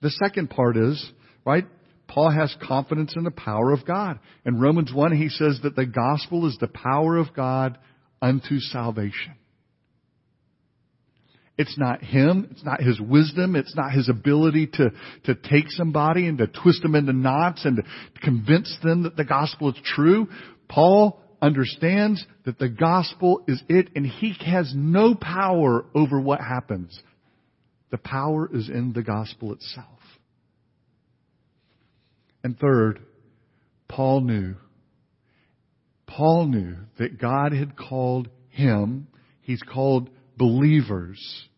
The 0.02 0.10
second 0.10 0.50
part 0.50 0.76
is, 0.76 1.04
right, 1.44 1.66
Paul 2.06 2.30
has 2.30 2.54
confidence 2.62 3.14
in 3.16 3.24
the 3.24 3.32
power 3.32 3.72
of 3.72 3.84
God. 3.84 4.20
In 4.44 4.60
Romans 4.60 4.92
1, 4.94 5.16
he 5.16 5.28
says 5.28 5.58
that 5.64 5.74
the 5.74 5.86
gospel 5.86 6.46
is 6.46 6.56
the 6.60 6.68
power 6.68 7.16
of 7.16 7.34
God 7.34 7.78
unto 8.22 8.60
salvation. 8.60 9.34
It's 11.58 11.78
not 11.78 12.02
him. 12.02 12.48
It's 12.50 12.64
not 12.64 12.82
his 12.82 13.00
wisdom. 13.00 13.56
It's 13.56 13.74
not 13.74 13.92
his 13.92 14.08
ability 14.08 14.68
to, 14.74 14.90
to 15.24 15.34
take 15.34 15.70
somebody 15.70 16.26
and 16.26 16.38
to 16.38 16.46
twist 16.46 16.82
them 16.82 16.94
into 16.94 17.12
knots 17.12 17.64
and 17.64 17.76
to 17.76 18.20
convince 18.20 18.76
them 18.82 19.04
that 19.04 19.16
the 19.16 19.24
gospel 19.24 19.70
is 19.70 19.78
true. 19.82 20.28
Paul 20.68 21.20
understands 21.40 22.24
that 22.44 22.58
the 22.58 22.68
gospel 22.68 23.42
is 23.48 23.62
it 23.68 23.90
and 23.94 24.06
he 24.06 24.34
has 24.44 24.72
no 24.74 25.14
power 25.14 25.86
over 25.94 26.20
what 26.20 26.40
happens. 26.40 27.00
The 27.90 27.98
power 27.98 28.50
is 28.52 28.68
in 28.68 28.92
the 28.92 29.02
gospel 29.02 29.52
itself. 29.52 29.86
And 32.44 32.58
third, 32.58 33.00
Paul 33.88 34.20
knew, 34.20 34.56
Paul 36.06 36.46
knew 36.46 36.76
that 36.98 37.18
God 37.18 37.52
had 37.52 37.76
called 37.76 38.28
him, 38.48 39.08
he's 39.40 39.62
called 39.62 40.10
believers 40.36 41.48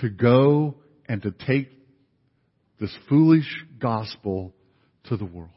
to 0.00 0.08
go 0.08 0.76
and 1.08 1.22
to 1.22 1.30
take 1.30 1.68
this 2.80 2.94
foolish 3.08 3.64
gospel 3.78 4.54
to 5.04 5.16
the 5.16 5.24
world. 5.24 5.50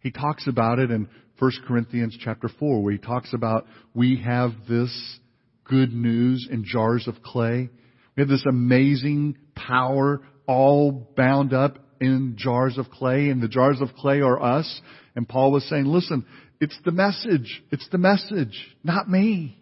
He 0.00 0.10
talks 0.10 0.46
about 0.46 0.78
it 0.78 0.90
in 0.90 1.08
1 1.38 1.52
Corinthians 1.66 2.16
chapter 2.20 2.48
4 2.48 2.82
where 2.82 2.92
he 2.92 2.98
talks 2.98 3.32
about 3.32 3.66
we 3.94 4.22
have 4.24 4.52
this 4.68 5.18
good 5.64 5.92
news 5.92 6.48
in 6.50 6.64
jars 6.64 7.08
of 7.08 7.22
clay. 7.22 7.70
We 8.16 8.20
have 8.20 8.28
this 8.28 8.44
amazing 8.48 9.38
power 9.54 10.20
all 10.46 11.12
bound 11.16 11.52
up 11.52 11.78
in 12.00 12.34
jars 12.36 12.78
of 12.78 12.90
clay 12.90 13.28
and 13.28 13.40
the 13.40 13.48
jars 13.48 13.80
of 13.80 13.94
clay 13.94 14.20
are 14.20 14.40
us. 14.40 14.80
And 15.14 15.28
Paul 15.28 15.52
was 15.52 15.68
saying, 15.68 15.84
listen, 15.84 16.26
it's 16.60 16.78
the 16.84 16.92
message. 16.92 17.62
It's 17.70 17.88
the 17.90 17.98
message, 17.98 18.76
not 18.84 19.08
me. 19.08 19.61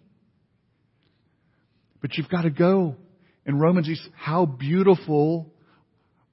But 2.01 2.17
you've 2.17 2.29
got 2.29 2.43
to 2.43 2.51
go. 2.51 2.97
In 3.47 3.59
Romans, 3.59 3.87
he's, 3.87 4.07
how 4.17 4.47
beautiful 4.47 5.53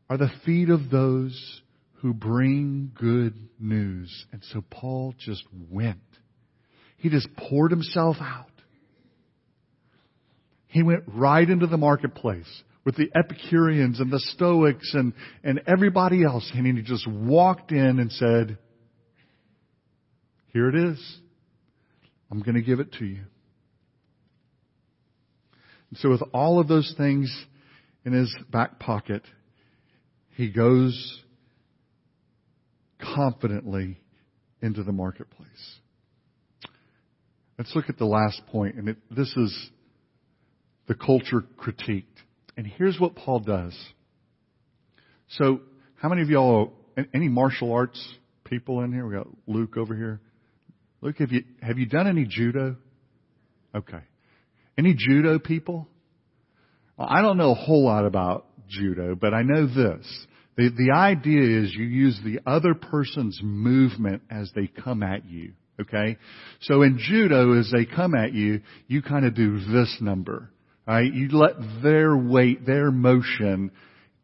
are 0.10 0.18
the 0.18 0.32
feet 0.46 0.70
of 0.70 0.90
those 0.90 1.62
who 2.02 2.14
bring 2.14 2.92
good 2.96 3.34
news. 3.60 4.26
And 4.32 4.44
so 4.54 4.64
Paul 4.70 5.14
just 5.18 5.44
went. 5.70 6.00
He 6.98 7.10
just 7.10 7.28
poured 7.36 7.72
himself 7.72 8.18
out. 8.20 8.52
He 10.68 10.84
went 10.84 11.04
right 11.08 11.50
into 11.50 11.68
the 11.68 11.78
marketplace 11.78 12.64
with 12.86 12.96
the 12.96 13.10
Epicureans 13.16 14.00
and 14.00 14.12
the 14.12 14.20
Stoics 14.20 14.94
and, 14.94 15.14
and 15.44 15.62
everybody 15.68 16.24
else. 16.24 16.50
And 16.54 16.78
he 16.78 16.84
just 16.84 17.08
walked 17.08 17.72
in 17.72 18.00
and 18.00 18.12
said, 18.12 18.58
here 20.54 20.70
it 20.70 20.76
is. 20.76 21.18
I'm 22.32 22.42
going 22.42 22.56
to 22.56 22.62
give 22.62 22.80
it 22.80 22.94
to 22.94 23.06
you. 23.06 23.24
And 25.90 26.00
so 26.00 26.10
with 26.10 26.22
all 26.34 26.60
of 26.60 26.68
those 26.68 26.94
things 26.98 27.34
in 28.06 28.14
his 28.14 28.36
back 28.52 28.80
pocket, 28.80 29.24
he 30.36 30.50
goes 30.50 31.22
confidently 33.00 34.00
into 34.62 34.84
the 34.84 34.92
marketplace. 34.92 35.48
Let's 37.58 37.76
look 37.76 37.90
at 37.90 37.98
the 37.98 38.06
last 38.06 38.42
point, 38.48 38.76
and 38.76 38.90
it, 38.90 38.98
this 39.10 39.34
is 39.36 39.70
the 40.88 40.96
culture 40.96 41.44
critiqued. 41.58 42.06
And 42.56 42.68
here's 42.68 43.00
what 43.00 43.16
Paul 43.16 43.40
does. 43.40 43.76
So, 45.30 45.62
how 45.96 46.10
many 46.10 46.22
of 46.22 46.30
y'all, 46.30 46.74
any 47.14 47.28
martial 47.28 47.74
arts 47.74 48.02
people 48.44 48.82
in 48.82 48.94
here? 48.94 49.06
We 49.06 49.16
got 49.16 49.28
Luke 49.48 49.78
over 49.78 49.96
here. 49.96 50.22
Luke, 51.02 51.18
have 51.18 51.32
you, 51.32 51.44
have 51.62 51.78
you 51.78 51.86
done 51.86 52.08
any 52.08 52.26
judo? 52.26 52.78
Okay. 53.76 54.02
Any 54.78 54.96
judo 54.96 55.40
people? 55.40 55.88
Well, 56.98 57.08
I 57.10 57.22
don't 57.22 57.38
know 57.38 57.52
a 57.52 57.56
whole 57.56 57.86
lot 57.86 58.06
about 58.06 58.46
judo, 58.68 59.16
but 59.16 59.34
I 59.34 59.42
know 59.44 59.66
this. 59.66 60.26
The, 60.56 60.70
the 60.70 60.94
idea 60.96 61.62
is 61.62 61.74
you 61.74 61.86
use 61.86 62.20
the 62.24 62.40
other 62.46 62.74
person's 62.74 63.40
movement 63.44 64.24
as 64.30 64.52
they 64.56 64.68
come 64.68 65.04
at 65.04 65.26
you. 65.26 65.54
Okay? 65.80 66.18
So 66.62 66.82
in 66.82 66.98
judo, 67.00 67.58
as 67.60 67.72
they 67.72 67.86
come 67.86 68.16
at 68.16 68.34
you, 68.34 68.62
you 68.88 69.02
kind 69.02 69.26
of 69.26 69.36
do 69.36 69.60
this 69.60 69.98
number. 70.02 70.50
Right? 70.88 71.12
You 71.12 71.30
let 71.30 71.84
their 71.84 72.16
weight, 72.18 72.66
their 72.66 72.92
motion, 72.92 73.72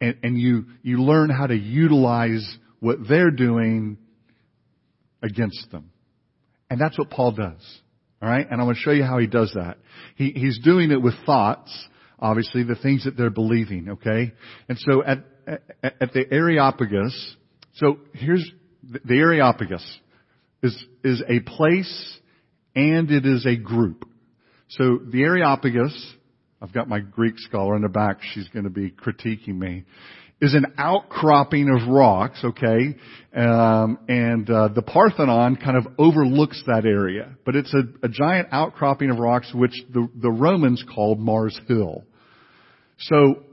and, 0.02 0.18
and 0.24 0.40
you, 0.40 0.66
you 0.82 1.04
learn 1.04 1.30
how 1.30 1.48
to 1.48 1.56
utilize 1.56 2.58
what 2.80 2.98
they're 3.08 3.32
doing 3.32 3.98
against 5.22 5.72
them. 5.72 5.92
And 6.70 6.82
that's 6.82 6.98
what 6.98 7.10
Paul 7.10 7.34
does. 7.34 7.80
Alright? 8.24 8.48
And 8.50 8.62
I'm 8.62 8.68
going 8.68 8.76
to 8.76 8.82
show 8.82 8.92
you 8.92 9.04
how 9.04 9.18
he 9.18 9.28
does 9.28 9.52
that. 9.56 9.78
He, 10.16 10.32
he's 10.32 10.58
doing 10.64 10.92
it 10.92 11.02
with 11.02 11.14
thoughts, 11.26 11.70
obviously, 12.18 12.64
the 12.64 12.76
things 12.76 13.04
that 13.04 13.18
they're 13.18 13.30
believing, 13.30 13.90
okay? 13.90 14.32
And 14.70 14.80
so 14.80 15.04
at, 15.04 15.26
at, 15.46 15.62
at 16.02 16.14
the 16.14 16.24
Areopagus, 16.32 17.36
so 17.76 17.98
here's, 18.14 18.50
the 18.84 19.16
Areopagus 19.16 19.86
is, 20.62 20.86
is 21.04 21.22
a 21.28 21.42
place 21.42 22.18
and 22.76 23.12
it 23.12 23.26
is 23.26 23.46
a 23.46 23.58
group. 23.58 24.06
So 24.70 25.00
the 25.06 25.22
Areopagus, 25.24 26.14
I've 26.62 26.74
got 26.74 26.88
my 26.88 27.02
Greek 27.02 27.38
scholar 27.40 27.76
in 27.76 27.82
the 27.82 27.90
back, 27.90 28.20
she's 28.34 28.48
going 28.50 28.64
to 28.64 28.70
be 28.70 28.90
critiquing 28.90 29.58
me, 29.58 29.84
is 30.44 30.54
an 30.56 30.74
outcropping 30.78 31.70
of 31.70 31.88
rocks, 31.88 32.44
okay? 32.44 32.98
Um, 33.34 33.98
and 34.10 34.50
uh, 34.50 34.68
the 34.68 34.82
Parthenon 34.82 35.56
kind 35.56 35.78
of 35.78 35.88
overlooks 35.98 36.62
that 36.68 36.86
area, 36.86 37.38
but 37.46 37.56
it's 37.56 37.74
a, 37.74 37.84
a 38.06 38.10
giant 38.10 38.50
outcropping 38.52 39.10
of 39.10 39.20
rocks 39.20 39.54
which 39.56 39.72
the, 39.94 40.10
the 40.22 40.30
Romans 40.30 40.84
called 40.94 41.18
Mars 41.18 41.58
Hill. 41.70 42.04
So 43.00 43.44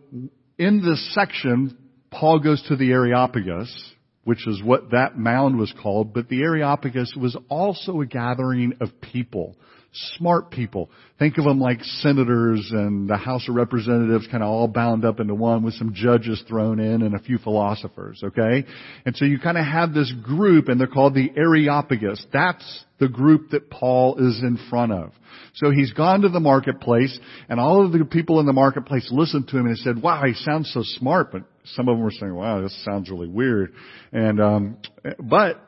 in 0.58 0.82
this 0.82 1.14
section, 1.14 1.78
Paul 2.10 2.40
goes 2.40 2.60
to 2.66 2.74
the 2.74 2.90
Areopagus, 2.90 3.92
which 4.24 4.48
is 4.48 4.60
what 4.60 4.90
that 4.90 5.16
mound 5.16 5.58
was 5.58 5.72
called, 5.80 6.12
but 6.12 6.28
the 6.28 6.42
Areopagus 6.42 7.14
was 7.16 7.36
also 7.48 8.00
a 8.00 8.06
gathering 8.06 8.72
of 8.80 9.00
people 9.00 9.56
smart 9.92 10.50
people. 10.50 10.88
Think 11.18 11.36
of 11.38 11.44
them 11.44 11.60
like 11.60 11.82
senators 11.82 12.68
and 12.70 13.08
the 13.08 13.16
House 13.16 13.48
of 13.48 13.56
Representatives 13.56 14.28
kind 14.30 14.42
of 14.42 14.48
all 14.48 14.68
bound 14.68 15.04
up 15.04 15.18
into 15.18 15.34
one 15.34 15.64
with 15.64 15.74
some 15.74 15.92
judges 15.94 16.42
thrown 16.48 16.78
in 16.78 17.02
and 17.02 17.14
a 17.14 17.18
few 17.18 17.38
philosophers, 17.38 18.22
okay? 18.22 18.64
And 19.04 19.16
so 19.16 19.24
you 19.24 19.38
kind 19.40 19.58
of 19.58 19.64
have 19.64 19.92
this 19.92 20.12
group 20.22 20.68
and 20.68 20.78
they're 20.78 20.86
called 20.86 21.14
the 21.14 21.30
Areopagus. 21.36 22.24
That's 22.32 22.84
the 23.00 23.08
group 23.08 23.50
that 23.50 23.68
Paul 23.68 24.16
is 24.18 24.40
in 24.42 24.58
front 24.68 24.92
of. 24.92 25.12
So 25.54 25.70
he's 25.70 25.92
gone 25.92 26.20
to 26.20 26.28
the 26.28 26.40
marketplace 26.40 27.18
and 27.48 27.58
all 27.58 27.84
of 27.84 27.92
the 27.92 28.04
people 28.04 28.38
in 28.38 28.46
the 28.46 28.52
marketplace 28.52 29.08
listened 29.10 29.48
to 29.48 29.58
him 29.58 29.66
and 29.66 29.76
said, 29.78 30.00
wow, 30.00 30.22
he 30.24 30.34
sounds 30.34 30.70
so 30.72 30.82
smart, 30.84 31.32
but 31.32 31.42
some 31.64 31.88
of 31.88 31.96
them 31.96 32.04
were 32.04 32.12
saying, 32.12 32.34
wow, 32.34 32.60
this 32.60 32.84
sounds 32.84 33.10
really 33.10 33.28
weird. 33.28 33.72
And, 34.12 34.40
um, 34.40 34.76
but 35.18 35.60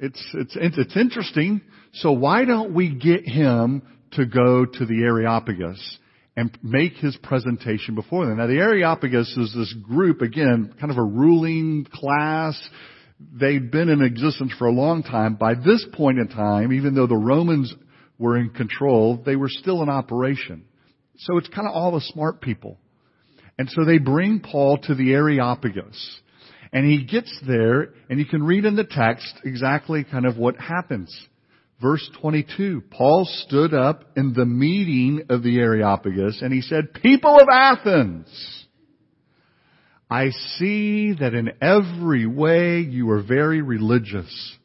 it's, 0.00 0.22
it's, 0.34 0.56
it's 0.56 0.96
interesting. 0.96 1.60
So 2.00 2.12
why 2.12 2.44
don't 2.44 2.74
we 2.74 2.94
get 2.94 3.26
him 3.26 3.82
to 4.12 4.24
go 4.24 4.64
to 4.64 4.86
the 4.86 5.02
Areopagus 5.02 5.98
and 6.36 6.56
make 6.62 6.92
his 6.94 7.16
presentation 7.22 7.96
before 7.96 8.26
them? 8.26 8.38
Now 8.38 8.46
the 8.46 8.58
Areopagus 8.58 9.36
is 9.36 9.52
this 9.52 9.74
group, 9.82 10.22
again, 10.22 10.72
kind 10.78 10.92
of 10.92 10.98
a 10.98 11.02
ruling 11.02 11.86
class. 11.92 12.56
They've 13.18 13.68
been 13.70 13.88
in 13.88 14.02
existence 14.02 14.52
for 14.58 14.68
a 14.68 14.72
long 14.72 15.02
time. 15.02 15.34
By 15.34 15.54
this 15.54 15.84
point 15.92 16.20
in 16.20 16.28
time, 16.28 16.72
even 16.72 16.94
though 16.94 17.08
the 17.08 17.16
Romans 17.16 17.74
were 18.16 18.36
in 18.36 18.50
control, 18.50 19.20
they 19.24 19.34
were 19.34 19.48
still 19.48 19.82
in 19.82 19.88
operation. 19.88 20.66
So 21.16 21.36
it's 21.36 21.48
kind 21.48 21.66
of 21.66 21.74
all 21.74 21.90
the 21.90 22.00
smart 22.00 22.40
people. 22.40 22.78
And 23.58 23.68
so 23.70 23.84
they 23.84 23.98
bring 23.98 24.38
Paul 24.38 24.78
to 24.84 24.94
the 24.94 25.12
Areopagus. 25.14 26.20
And 26.72 26.86
he 26.86 27.04
gets 27.06 27.36
there, 27.44 27.94
and 28.08 28.20
you 28.20 28.26
can 28.26 28.44
read 28.44 28.66
in 28.66 28.76
the 28.76 28.84
text 28.84 29.34
exactly 29.44 30.04
kind 30.04 30.26
of 30.26 30.36
what 30.36 30.56
happens. 30.60 31.12
Verse 31.80 32.08
22, 32.20 32.82
Paul 32.90 33.24
stood 33.46 33.72
up 33.72 34.02
in 34.16 34.32
the 34.32 34.44
meeting 34.44 35.26
of 35.28 35.44
the 35.44 35.58
Areopagus 35.60 36.40
and 36.42 36.52
he 36.52 36.60
said, 36.60 36.92
People 36.92 37.38
of 37.38 37.46
Athens, 37.52 38.66
I 40.10 40.30
see 40.56 41.12
that 41.12 41.34
in 41.34 41.52
every 41.62 42.26
way 42.26 42.80
you 42.80 43.10
are 43.10 43.22
very 43.22 43.62
religious. 43.62 44.56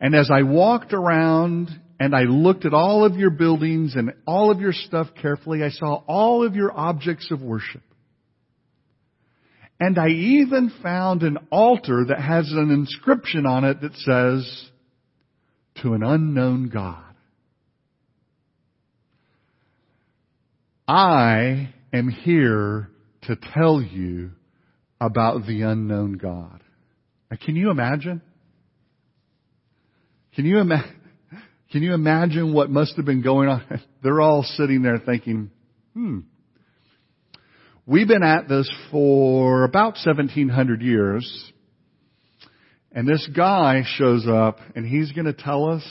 And 0.00 0.14
as 0.14 0.30
I 0.32 0.42
walked 0.42 0.92
around 0.92 1.70
and 1.98 2.14
I 2.14 2.22
looked 2.22 2.64
at 2.64 2.74
all 2.74 3.04
of 3.04 3.16
your 3.16 3.30
buildings 3.30 3.96
and 3.96 4.12
all 4.24 4.52
of 4.52 4.60
your 4.60 4.72
stuff 4.72 5.08
carefully, 5.20 5.64
I 5.64 5.70
saw 5.70 6.04
all 6.06 6.46
of 6.46 6.54
your 6.54 6.72
objects 6.72 7.32
of 7.32 7.42
worship. 7.42 7.82
And 9.80 9.98
I 9.98 10.08
even 10.08 10.70
found 10.82 11.22
an 11.22 11.38
altar 11.50 12.04
that 12.08 12.20
has 12.20 12.52
an 12.52 12.70
inscription 12.70 13.44
on 13.44 13.64
it 13.64 13.80
that 13.80 13.94
says, 13.94 14.69
to 15.82 15.94
an 15.94 16.02
unknown 16.02 16.68
God. 16.68 17.02
I 20.86 21.72
am 21.92 22.08
here 22.08 22.90
to 23.22 23.36
tell 23.54 23.80
you 23.80 24.32
about 25.00 25.46
the 25.46 25.62
unknown 25.62 26.14
God. 26.14 26.62
Now, 27.30 27.38
can 27.44 27.56
you 27.56 27.70
imagine? 27.70 28.20
Can 30.34 30.46
you 30.46 30.58
imagine? 30.58 30.96
Can 31.70 31.82
you 31.82 31.94
imagine 31.94 32.52
what 32.52 32.68
must 32.68 32.96
have 32.96 33.04
been 33.04 33.22
going 33.22 33.48
on? 33.48 33.62
They're 34.02 34.20
all 34.20 34.42
sitting 34.42 34.82
there 34.82 34.98
thinking, 34.98 35.50
hmm, 35.94 36.20
we've 37.86 38.08
been 38.08 38.24
at 38.24 38.48
this 38.48 38.68
for 38.90 39.62
about 39.62 39.94
1700 40.04 40.82
years. 40.82 41.52
And 42.92 43.06
this 43.06 43.28
guy 43.34 43.82
shows 43.84 44.26
up 44.26 44.58
and 44.74 44.84
he's 44.84 45.12
going 45.12 45.26
to 45.26 45.32
tell 45.32 45.70
us 45.70 45.84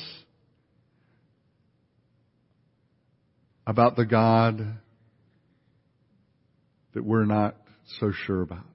about 3.65 3.95
the 3.95 4.05
God 4.05 4.59
that 6.93 7.03
we're 7.03 7.25
not 7.25 7.55
so 7.99 8.11
sure 8.25 8.41
about. 8.41 8.65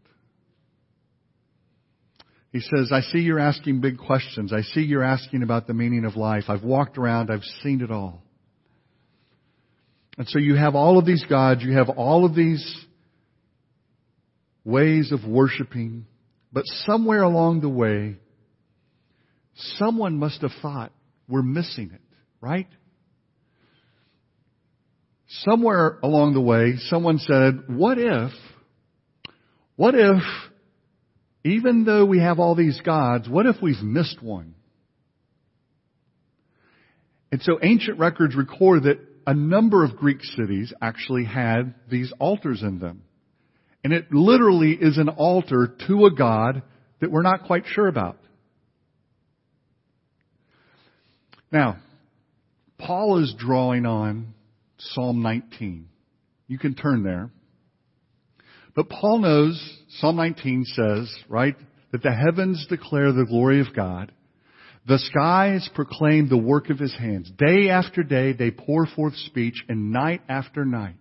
He 2.53 2.61
says, 2.61 2.93
I 2.93 3.01
see 3.01 3.19
you're 3.19 3.41
asking 3.41 3.81
big 3.81 3.99
questions. 3.99 4.53
I 4.53 4.63
see 4.63 4.83
you're 4.83 5.03
asking 5.03 5.43
about 5.43 5.67
the 5.67 5.75
meaning 5.75 6.05
of 6.05 6.15
life. 6.15 6.45
I've 6.47 6.63
walked 6.63 6.97
around. 6.97 7.31
I've 7.31 7.43
seen 7.65 7.81
it 7.81 7.91
all. 7.91 8.23
And 10.17 10.29
so 10.29 10.39
you 10.39 10.55
have 10.55 10.77
all 10.77 10.97
of 10.97 11.05
these 11.05 11.25
gods. 11.29 11.63
You 11.65 11.77
have 11.77 11.89
all 11.89 12.25
of 12.25 12.37
these 12.37 12.65
ways 14.65 15.11
of 15.11 15.29
worshiping. 15.29 16.07
But 16.55 16.67
somewhere 16.87 17.23
along 17.23 17.63
the 17.63 17.69
way, 17.69 18.15
someone 19.77 20.19
must 20.19 20.41
have 20.43 20.53
thought, 20.63 20.93
we're 21.29 21.43
missing 21.43 21.91
it, 21.93 22.01
right? 22.41 22.69
Somewhere 25.27 25.99
along 26.05 26.35
the 26.35 26.41
way, 26.41 26.75
someone 26.89 27.19
said, 27.19 27.65
what 27.67 27.99
if, 27.99 28.31
what 29.75 29.97
if, 29.97 30.23
even 31.45 31.85
though 31.85 32.05
we 32.07 32.21
have 32.21 32.39
all 32.39 32.55
these 32.55 32.81
gods, 32.83 33.29
what 33.29 33.47
if 33.47 33.57
we've 33.61 33.83
missed 33.83 34.23
one? 34.23 34.55
And 37.33 37.43
so 37.43 37.59
ancient 37.61 37.99
records 37.99 38.37
record 38.37 38.85
that 38.85 39.01
a 39.27 39.35
number 39.35 39.83
of 39.83 39.97
Greek 39.97 40.23
cities 40.23 40.73
actually 40.81 41.25
had 41.25 41.75
these 41.91 42.13
altars 42.21 42.63
in 42.63 42.79
them. 42.79 43.03
And 43.85 43.93
it 43.93 44.11
literally 44.11 44.73
is 44.73 44.97
an 44.97 45.11
altar 45.11 45.77
to 45.87 46.07
a 46.07 46.11
God 46.11 46.63
that 47.01 47.11
we're 47.11 47.23
not 47.23 47.45
quite 47.45 47.65
sure 47.67 47.87
about. 47.87 48.17
Now, 51.53 51.77
Paul 52.79 53.23
is 53.23 53.35
drawing 53.39 53.85
on 53.87 54.35
Psalm 54.79 55.23
19. 55.23 55.89
You 56.49 56.59
can 56.59 56.75
turn 56.75 57.03
there. 57.05 57.31
But 58.75 58.89
Paul 58.89 59.19
knows 59.19 59.79
Psalm 59.99 60.17
19 60.17 60.65
says, 60.65 61.15
right, 61.29 61.55
that 61.93 62.03
the 62.03 62.13
heavens 62.13 62.67
declare 62.69 63.13
the 63.13 63.27
glory 63.27 63.61
of 63.61 63.75
God. 63.77 64.11
The 64.87 64.99
skies 64.99 65.69
proclaim 65.75 66.29
the 66.29 66.37
work 66.37 66.71
of 66.71 66.79
his 66.79 66.95
hands. 66.95 67.31
Day 67.39 67.71
after 67.71 68.03
day 68.03 68.33
they 68.33 68.51
pour 68.51 68.87
forth 68.87 69.15
speech 69.15 69.63
and 69.69 69.93
night 69.93 70.23
after 70.29 70.65
night. 70.65 70.97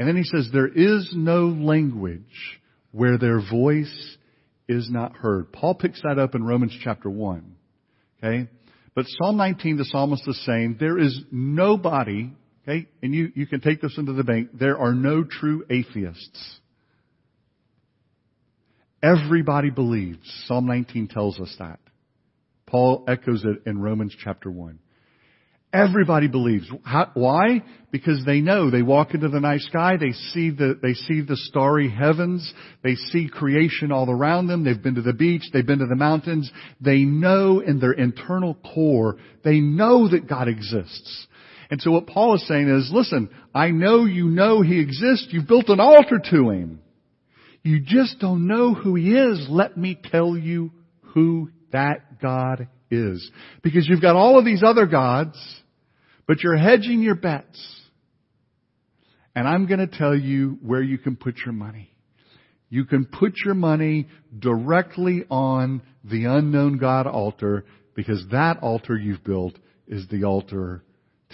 And 0.00 0.08
then 0.08 0.16
he 0.16 0.24
says, 0.24 0.48
there 0.50 0.66
is 0.66 1.12
no 1.14 1.48
language 1.48 2.58
where 2.90 3.18
their 3.18 3.38
voice 3.38 4.16
is 4.66 4.88
not 4.90 5.14
heard. 5.14 5.52
Paul 5.52 5.74
picks 5.74 6.00
that 6.00 6.18
up 6.18 6.34
in 6.34 6.42
Romans 6.42 6.74
chapter 6.82 7.10
1. 7.10 7.54
Okay? 8.16 8.48
But 8.94 9.04
Psalm 9.08 9.36
19, 9.36 9.76
the 9.76 9.84
psalmist 9.84 10.26
is 10.26 10.42
saying, 10.46 10.78
there 10.80 10.98
is 10.98 11.20
nobody, 11.30 12.30
okay, 12.66 12.88
and 13.02 13.14
you, 13.14 13.30
you 13.34 13.46
can 13.46 13.60
take 13.60 13.82
this 13.82 13.98
into 13.98 14.14
the 14.14 14.24
bank, 14.24 14.48
there 14.58 14.78
are 14.78 14.94
no 14.94 15.22
true 15.22 15.66
atheists. 15.68 16.60
Everybody 19.02 19.68
believes. 19.68 20.26
Psalm 20.46 20.64
19 20.64 21.08
tells 21.08 21.38
us 21.38 21.54
that. 21.58 21.78
Paul 22.64 23.04
echoes 23.06 23.44
it 23.44 23.68
in 23.68 23.78
Romans 23.78 24.16
chapter 24.18 24.50
1. 24.50 24.78
Everybody 25.72 26.26
believes. 26.26 26.68
How, 26.84 27.10
why? 27.14 27.62
Because 27.92 28.24
they 28.26 28.40
know. 28.40 28.70
They 28.70 28.82
walk 28.82 29.14
into 29.14 29.28
the 29.28 29.38
night 29.38 29.60
sky. 29.60 29.96
They 29.98 30.12
see 30.32 30.50
the, 30.50 30.76
they 30.82 30.94
see 30.94 31.20
the 31.20 31.36
starry 31.36 31.88
heavens. 31.88 32.52
They 32.82 32.96
see 32.96 33.28
creation 33.32 33.92
all 33.92 34.10
around 34.10 34.48
them. 34.48 34.64
They've 34.64 34.82
been 34.82 34.96
to 34.96 35.02
the 35.02 35.12
beach. 35.12 35.44
They've 35.52 35.66
been 35.66 35.78
to 35.78 35.86
the 35.86 35.94
mountains. 35.94 36.50
They 36.80 36.98
know 37.04 37.60
in 37.60 37.78
their 37.78 37.92
internal 37.92 38.54
core, 38.54 39.18
they 39.44 39.60
know 39.60 40.08
that 40.08 40.28
God 40.28 40.48
exists. 40.48 41.28
And 41.70 41.80
so 41.80 41.92
what 41.92 42.08
Paul 42.08 42.34
is 42.34 42.48
saying 42.48 42.68
is, 42.68 42.90
listen, 42.92 43.30
I 43.54 43.70
know 43.70 44.04
you 44.04 44.24
know 44.24 44.62
he 44.62 44.80
exists. 44.80 45.28
You've 45.30 45.46
built 45.46 45.68
an 45.68 45.78
altar 45.78 46.20
to 46.30 46.50
him. 46.50 46.80
You 47.62 47.78
just 47.78 48.18
don't 48.18 48.48
know 48.48 48.74
who 48.74 48.96
he 48.96 49.12
is. 49.12 49.46
Let 49.48 49.76
me 49.76 49.96
tell 50.10 50.36
you 50.36 50.72
who 51.14 51.50
that 51.72 52.20
God 52.20 52.66
is. 52.90 53.30
Because 53.62 53.86
you've 53.88 54.02
got 54.02 54.16
all 54.16 54.38
of 54.38 54.44
these 54.44 54.62
other 54.64 54.86
gods, 54.86 55.38
but 56.26 56.42
you're 56.42 56.56
hedging 56.56 57.02
your 57.02 57.14
bets. 57.14 57.80
And 59.34 59.46
I'm 59.46 59.66
going 59.66 59.80
to 59.80 59.86
tell 59.86 60.14
you 60.14 60.58
where 60.62 60.82
you 60.82 60.98
can 60.98 61.16
put 61.16 61.36
your 61.44 61.52
money. 61.52 61.90
You 62.68 62.84
can 62.84 63.04
put 63.04 63.32
your 63.44 63.54
money 63.54 64.08
directly 64.38 65.24
on 65.30 65.82
the 66.04 66.24
unknown 66.26 66.78
God 66.78 67.06
altar 67.06 67.64
because 67.94 68.24
that 68.30 68.58
altar 68.62 68.96
you've 68.96 69.24
built 69.24 69.58
is 69.88 70.06
the 70.08 70.24
altar 70.24 70.84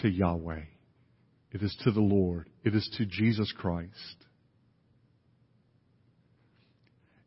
to 0.02 0.08
Yahweh. 0.08 0.62
It 1.52 1.62
is 1.62 1.76
to 1.84 1.90
the 1.90 2.00
Lord. 2.00 2.48
It 2.64 2.74
is 2.74 2.88
to 2.98 3.06
Jesus 3.06 3.52
Christ. 3.56 3.90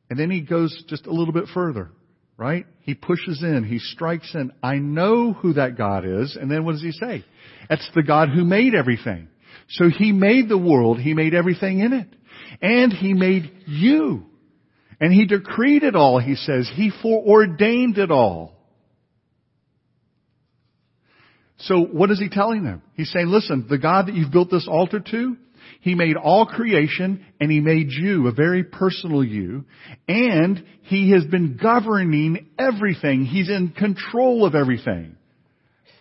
And 0.09 0.19
then 0.19 0.31
he 0.31 0.41
goes 0.41 0.83
just 0.87 1.05
a 1.05 1.11
little 1.11 1.33
bit 1.33 1.45
further, 1.53 1.91
right? 2.39 2.65
He 2.83 2.95
pushes 2.95 3.43
in. 3.43 3.65
He 3.65 3.79
strikes 3.79 4.33
in. 4.33 4.53
I 4.63 4.75
know 4.75 5.33
who 5.33 5.53
that 5.53 5.77
God 5.77 6.05
is. 6.05 6.37
And 6.39 6.49
then 6.49 6.63
what 6.63 6.71
does 6.71 6.81
he 6.81 6.93
say? 6.93 7.25
That's 7.67 7.87
the 7.93 8.01
God 8.01 8.29
who 8.29 8.45
made 8.45 8.73
everything. 8.73 9.27
So 9.67 9.89
he 9.89 10.13
made 10.13 10.47
the 10.47 10.57
world. 10.57 10.99
He 10.99 11.13
made 11.13 11.33
everything 11.33 11.79
in 11.79 11.91
it. 11.91 12.07
And 12.61 12.93
he 12.93 13.13
made 13.13 13.51
you. 13.67 14.25
And 15.01 15.13
he 15.13 15.25
decreed 15.25 15.83
it 15.83 15.95
all, 15.95 16.19
he 16.19 16.35
says. 16.35 16.69
He 16.73 16.91
foreordained 17.01 17.97
it 17.97 18.09
all. 18.09 18.53
So 21.57 21.81
what 21.81 22.09
is 22.09 22.19
he 22.19 22.29
telling 22.29 22.63
them? 22.63 22.81
He's 22.95 23.11
saying, 23.11 23.27
listen, 23.27 23.67
the 23.69 23.77
God 23.77 24.07
that 24.07 24.15
you've 24.15 24.31
built 24.31 24.49
this 24.49 24.67
altar 24.67 25.01
to, 25.01 25.37
he 25.79 25.95
made 25.95 26.17
all 26.17 26.45
creation 26.45 27.25
and 27.39 27.49
He 27.49 27.61
made 27.61 27.89
you, 27.89 28.27
a 28.27 28.33
very 28.33 28.63
personal 28.63 29.23
you, 29.23 29.65
and 30.07 30.63
He 30.83 31.11
has 31.11 31.25
been 31.25 31.57
governing 31.61 32.49
everything. 32.57 33.25
He's 33.25 33.49
in 33.49 33.69
control 33.69 34.45
of 34.45 34.55
everything. 34.55 35.15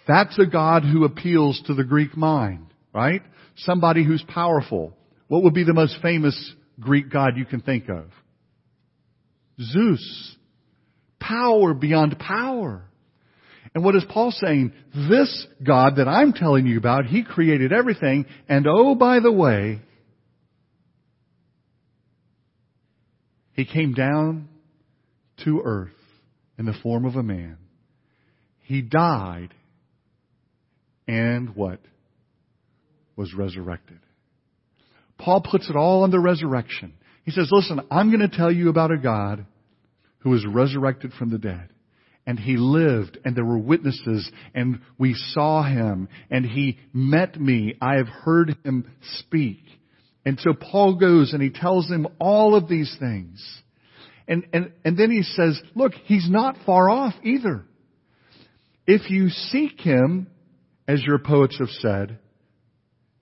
That's 0.07 0.39
a 0.39 0.47
God 0.47 0.83
who 0.83 1.05
appeals 1.05 1.63
to 1.67 1.75
the 1.75 1.85
Greek 1.85 2.17
mind, 2.17 2.67
right? 2.93 3.23
Somebody 3.57 4.05
who's 4.05 4.25
powerful. 4.27 4.95
What 5.29 5.45
would 5.45 5.55
be 5.55 5.65
the 5.65 5.75
most 5.75 5.99
famous 6.03 6.53
Greek 6.81 7.11
God 7.11 7.37
you 7.37 7.45
can 7.45 7.61
think 7.61 7.89
of? 7.89 8.07
Zeus. 9.61 10.37
Power 11.21 11.75
beyond 11.75 12.19
power. 12.19 12.88
And 13.75 13.85
what 13.85 13.95
is 13.95 14.05
Paul 14.09 14.31
saying? 14.31 14.73
This 14.95 15.47
God 15.63 15.97
that 15.97 16.09
I'm 16.09 16.33
telling 16.33 16.67
you 16.67 16.79
about, 16.79 17.07
He 17.07 17.23
created 17.23 17.73
everything, 17.73 18.27
and 18.49 18.67
oh, 18.67 18.95
by 18.95 19.21
the 19.21 19.33
way, 19.33 19.81
He 23.53 23.65
came 23.65 23.93
down 23.93 24.49
to 25.45 25.63
earth 25.65 25.91
in 26.59 26.67
the 26.67 26.75
form 26.83 27.05
of 27.05 27.17
a 27.17 27.23
man. 27.23 27.59
He 28.65 28.83
died 28.83 29.55
and 31.07 31.57
what? 31.57 31.81
Was 33.17 33.35
resurrected. 33.35 33.99
Paul 35.17 35.41
puts 35.41 35.69
it 35.69 35.75
all 35.75 36.05
on 36.05 36.11
the 36.11 36.21
resurrection. 36.21 36.95
He 37.25 37.33
says, 37.33 37.49
listen, 37.51 37.81
I'm 37.91 38.11
going 38.11 38.29
to 38.29 38.37
tell 38.37 38.53
you 38.53 38.69
about 38.69 38.93
a 38.93 38.99
God 38.99 39.45
who 40.21 40.31
was 40.31 40.47
resurrected 40.47 41.13
from 41.15 41.31
the 41.31 41.39
dead 41.39 41.71
and 42.29 42.39
he 42.39 42.59
lived 42.59 43.17
and 43.25 43.35
there 43.35 43.45
were 43.45 43.57
witnesses 43.57 44.31
and 44.55 44.81
we 44.99 45.15
saw 45.15 45.63
him 45.63 46.11
and 46.31 46.45
he 46.45 46.79
met 46.93 47.41
me. 47.41 47.75
I 47.81 47.95
have 47.95 48.07
heard 48.07 48.55
him 48.63 48.93
speak. 49.21 49.63
And 50.27 50.39
so 50.39 50.53
Paul 50.53 50.97
goes 50.97 51.33
and 51.33 51.43
he 51.43 51.49
tells 51.49 51.89
them 51.89 52.07
all 52.21 52.55
of 52.55 52.69
these 52.69 52.95
things. 53.01 53.43
And, 54.29 54.47
and, 54.53 54.73
and 54.85 54.95
then 54.99 55.11
he 55.11 55.23
says, 55.23 55.59
look, 55.75 55.95
he's 56.05 56.29
not 56.29 56.59
far 56.67 56.91
off 56.91 57.15
either. 57.23 57.65
If 58.87 59.09
you 59.09 59.31
seek 59.31 59.81
him, 59.81 60.27
as 60.87 61.03
your 61.03 61.19
poets 61.19 61.57
have 61.59 61.71
said, 61.81 62.19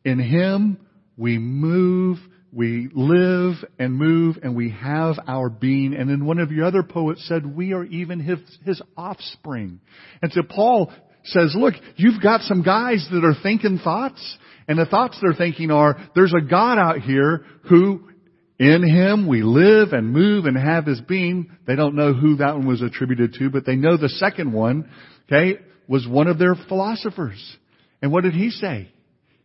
in 0.04 0.18
him 0.18 0.84
we 1.16 1.38
move 1.38 2.18
we 2.56 2.88
live 2.94 3.56
and 3.78 3.92
move 3.92 4.38
and 4.42 4.56
we 4.56 4.70
have 4.70 5.16
our 5.28 5.50
being. 5.50 5.92
And 5.92 6.08
then 6.08 6.24
one 6.24 6.38
of 6.38 6.50
your 6.50 6.64
other 6.64 6.82
poets 6.82 7.22
said, 7.28 7.44
we 7.44 7.74
are 7.74 7.84
even 7.84 8.18
his, 8.18 8.38
his 8.64 8.80
offspring. 8.96 9.78
And 10.22 10.32
so 10.32 10.40
Paul 10.42 10.90
says, 11.24 11.54
look, 11.54 11.74
you've 11.96 12.22
got 12.22 12.40
some 12.40 12.62
guys 12.62 13.06
that 13.12 13.26
are 13.26 13.34
thinking 13.42 13.78
thoughts, 13.78 14.38
and 14.66 14.78
the 14.78 14.86
thoughts 14.86 15.18
they're 15.20 15.34
thinking 15.34 15.70
are, 15.70 15.98
there's 16.14 16.32
a 16.32 16.40
God 16.40 16.78
out 16.78 17.00
here 17.00 17.44
who 17.68 18.08
in 18.58 18.88
him 18.88 19.28
we 19.28 19.42
live 19.42 19.92
and 19.92 20.10
move 20.10 20.46
and 20.46 20.56
have 20.56 20.86
his 20.86 21.02
being. 21.02 21.50
They 21.66 21.76
don't 21.76 21.94
know 21.94 22.14
who 22.14 22.36
that 22.36 22.56
one 22.56 22.66
was 22.66 22.80
attributed 22.80 23.34
to, 23.34 23.50
but 23.50 23.66
they 23.66 23.76
know 23.76 23.98
the 23.98 24.08
second 24.08 24.54
one, 24.54 24.88
okay, 25.30 25.58
was 25.88 26.08
one 26.08 26.26
of 26.26 26.38
their 26.38 26.54
philosophers. 26.68 27.56
And 28.00 28.10
what 28.10 28.24
did 28.24 28.32
he 28.32 28.48
say? 28.48 28.90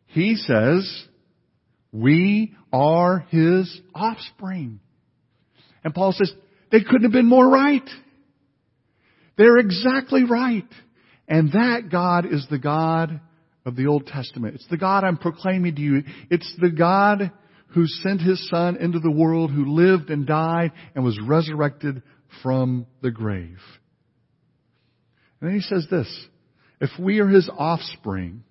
He 0.06 0.38
says, 0.38 1.08
we 1.92 2.56
are 2.72 3.26
his 3.30 3.80
offspring. 3.94 4.80
And 5.84 5.94
Paul 5.94 6.14
says, 6.14 6.32
they 6.72 6.82
couldn't 6.82 7.04
have 7.04 7.12
been 7.12 7.28
more 7.28 7.48
right. 7.48 7.88
They're 9.38 9.58
exactly 9.58 10.24
right. 10.24 10.68
And 11.28 11.52
that 11.54 11.90
God 11.92 12.26
is 12.26 12.46
the 12.50 12.60
God 12.60 13.20
of 13.66 13.76
the 13.76 13.88
Old 13.88 14.08
Testament. 14.08 14.56
It's 14.56 14.68
the 14.68 14.78
God 14.78 15.04
I'm 15.04 15.18
proclaiming 15.18 15.76
to 15.76 15.82
you. 15.82 16.04
It's 16.30 16.54
the 16.60 16.70
God 16.70 17.32
who 17.68 17.88
sent 17.88 18.22
his 18.22 18.50
son 18.50 18.78
into 18.78 19.00
the 19.00 19.12
world, 19.12 19.52
who 19.52 19.74
lived 19.74 20.10
and 20.10 20.28
died 20.28 20.72
and 20.94 21.04
was 21.04 21.20
resurrected 21.26 22.04
from 22.44 22.86
the 23.02 23.12
grave. 23.12 23.60
And 25.40 25.50
then 25.50 25.56
he 25.56 25.62
says 25.62 25.88
this, 25.90 26.28
if 26.80 26.90
we 27.00 27.20
are 27.20 27.28
his 27.28 27.50
offspring, 27.50 28.44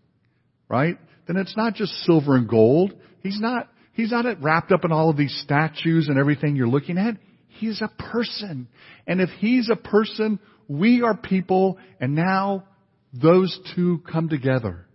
right, 0.68 0.96
then 1.26 1.36
it's 1.36 1.56
not 1.56 1.74
just 1.74 1.92
silver 2.04 2.34
and 2.34 2.48
gold. 2.48 2.94
He's 3.22 3.40
not, 3.40 3.68
he's 3.92 4.10
not 4.10 4.24
wrapped 4.42 4.72
up 4.72 4.84
in 4.84 4.92
all 4.92 5.10
of 5.10 5.16
these 5.16 5.38
statues 5.42 6.08
and 6.08 6.18
everything 6.18 6.56
you're 6.56 6.68
looking 6.68 6.98
at. 6.98 7.16
He's 7.48 7.82
a 7.82 7.88
person. 7.88 8.68
And 9.06 9.20
if 9.20 9.30
he's 9.38 9.68
a 9.70 9.76
person, 9.76 10.38
we 10.68 11.02
are 11.02 11.16
people, 11.16 11.78
and 12.00 12.14
now 12.14 12.64
those 13.12 13.58
two 13.74 14.02
come 14.10 14.28
together. 14.28 14.86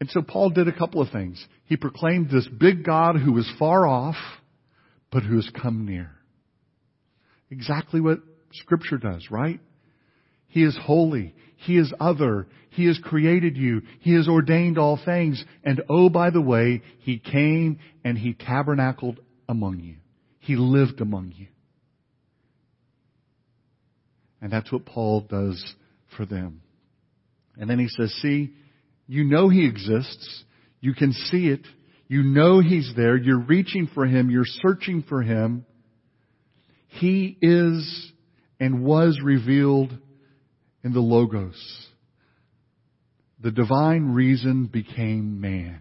And 0.00 0.10
so 0.10 0.20
Paul 0.20 0.50
did 0.50 0.68
a 0.68 0.76
couple 0.76 1.00
of 1.00 1.10
things. 1.10 1.42
He 1.66 1.76
proclaimed 1.76 2.28
this 2.28 2.46
big 2.46 2.84
God 2.84 3.16
who 3.16 3.32
was 3.32 3.50
far 3.58 3.86
off, 3.86 4.16
but 5.10 5.22
who 5.22 5.36
has 5.36 5.48
come 5.62 5.86
near. 5.86 6.10
Exactly 7.50 8.00
what 8.00 8.18
scripture 8.52 8.98
does, 8.98 9.30
right? 9.30 9.60
He 10.48 10.62
is 10.62 10.76
holy. 10.80 11.34
He 11.64 11.78
is 11.78 11.92
other. 11.98 12.46
He 12.70 12.86
has 12.86 12.98
created 13.02 13.56
you. 13.56 13.82
He 14.00 14.14
has 14.14 14.28
ordained 14.28 14.78
all 14.78 14.98
things. 15.02 15.42
And 15.64 15.82
oh, 15.88 16.10
by 16.10 16.30
the 16.30 16.40
way, 16.40 16.82
He 16.98 17.18
came 17.18 17.78
and 18.04 18.18
He 18.18 18.34
tabernacled 18.34 19.20
among 19.48 19.80
you. 19.80 19.96
He 20.40 20.56
lived 20.56 21.00
among 21.00 21.32
you. 21.36 21.46
And 24.42 24.52
that's 24.52 24.70
what 24.70 24.84
Paul 24.84 25.22
does 25.22 25.74
for 26.16 26.26
them. 26.26 26.60
And 27.56 27.70
then 27.70 27.78
he 27.78 27.88
says, 27.88 28.12
see, 28.20 28.52
you 29.06 29.24
know 29.24 29.48
He 29.48 29.64
exists. 29.64 30.44
You 30.80 30.92
can 30.92 31.12
see 31.12 31.46
it. 31.46 31.62
You 32.08 32.22
know 32.22 32.60
He's 32.60 32.92
there. 32.94 33.16
You're 33.16 33.38
reaching 33.38 33.88
for 33.94 34.04
Him. 34.04 34.30
You're 34.30 34.44
searching 34.44 35.02
for 35.08 35.22
Him. 35.22 35.64
He 36.88 37.38
is 37.40 38.12
and 38.60 38.84
was 38.84 39.18
revealed 39.22 39.96
in 40.84 40.92
the 40.92 41.00
Logos. 41.00 41.88
The 43.40 43.50
divine 43.50 44.12
reason 44.12 44.66
became 44.66 45.40
man. 45.40 45.80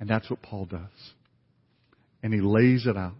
And 0.00 0.08
that's 0.08 0.28
what 0.30 0.42
Paul 0.42 0.64
does. 0.64 1.12
And 2.22 2.32
he 2.32 2.40
lays 2.40 2.86
it 2.86 2.96
out. 2.96 3.14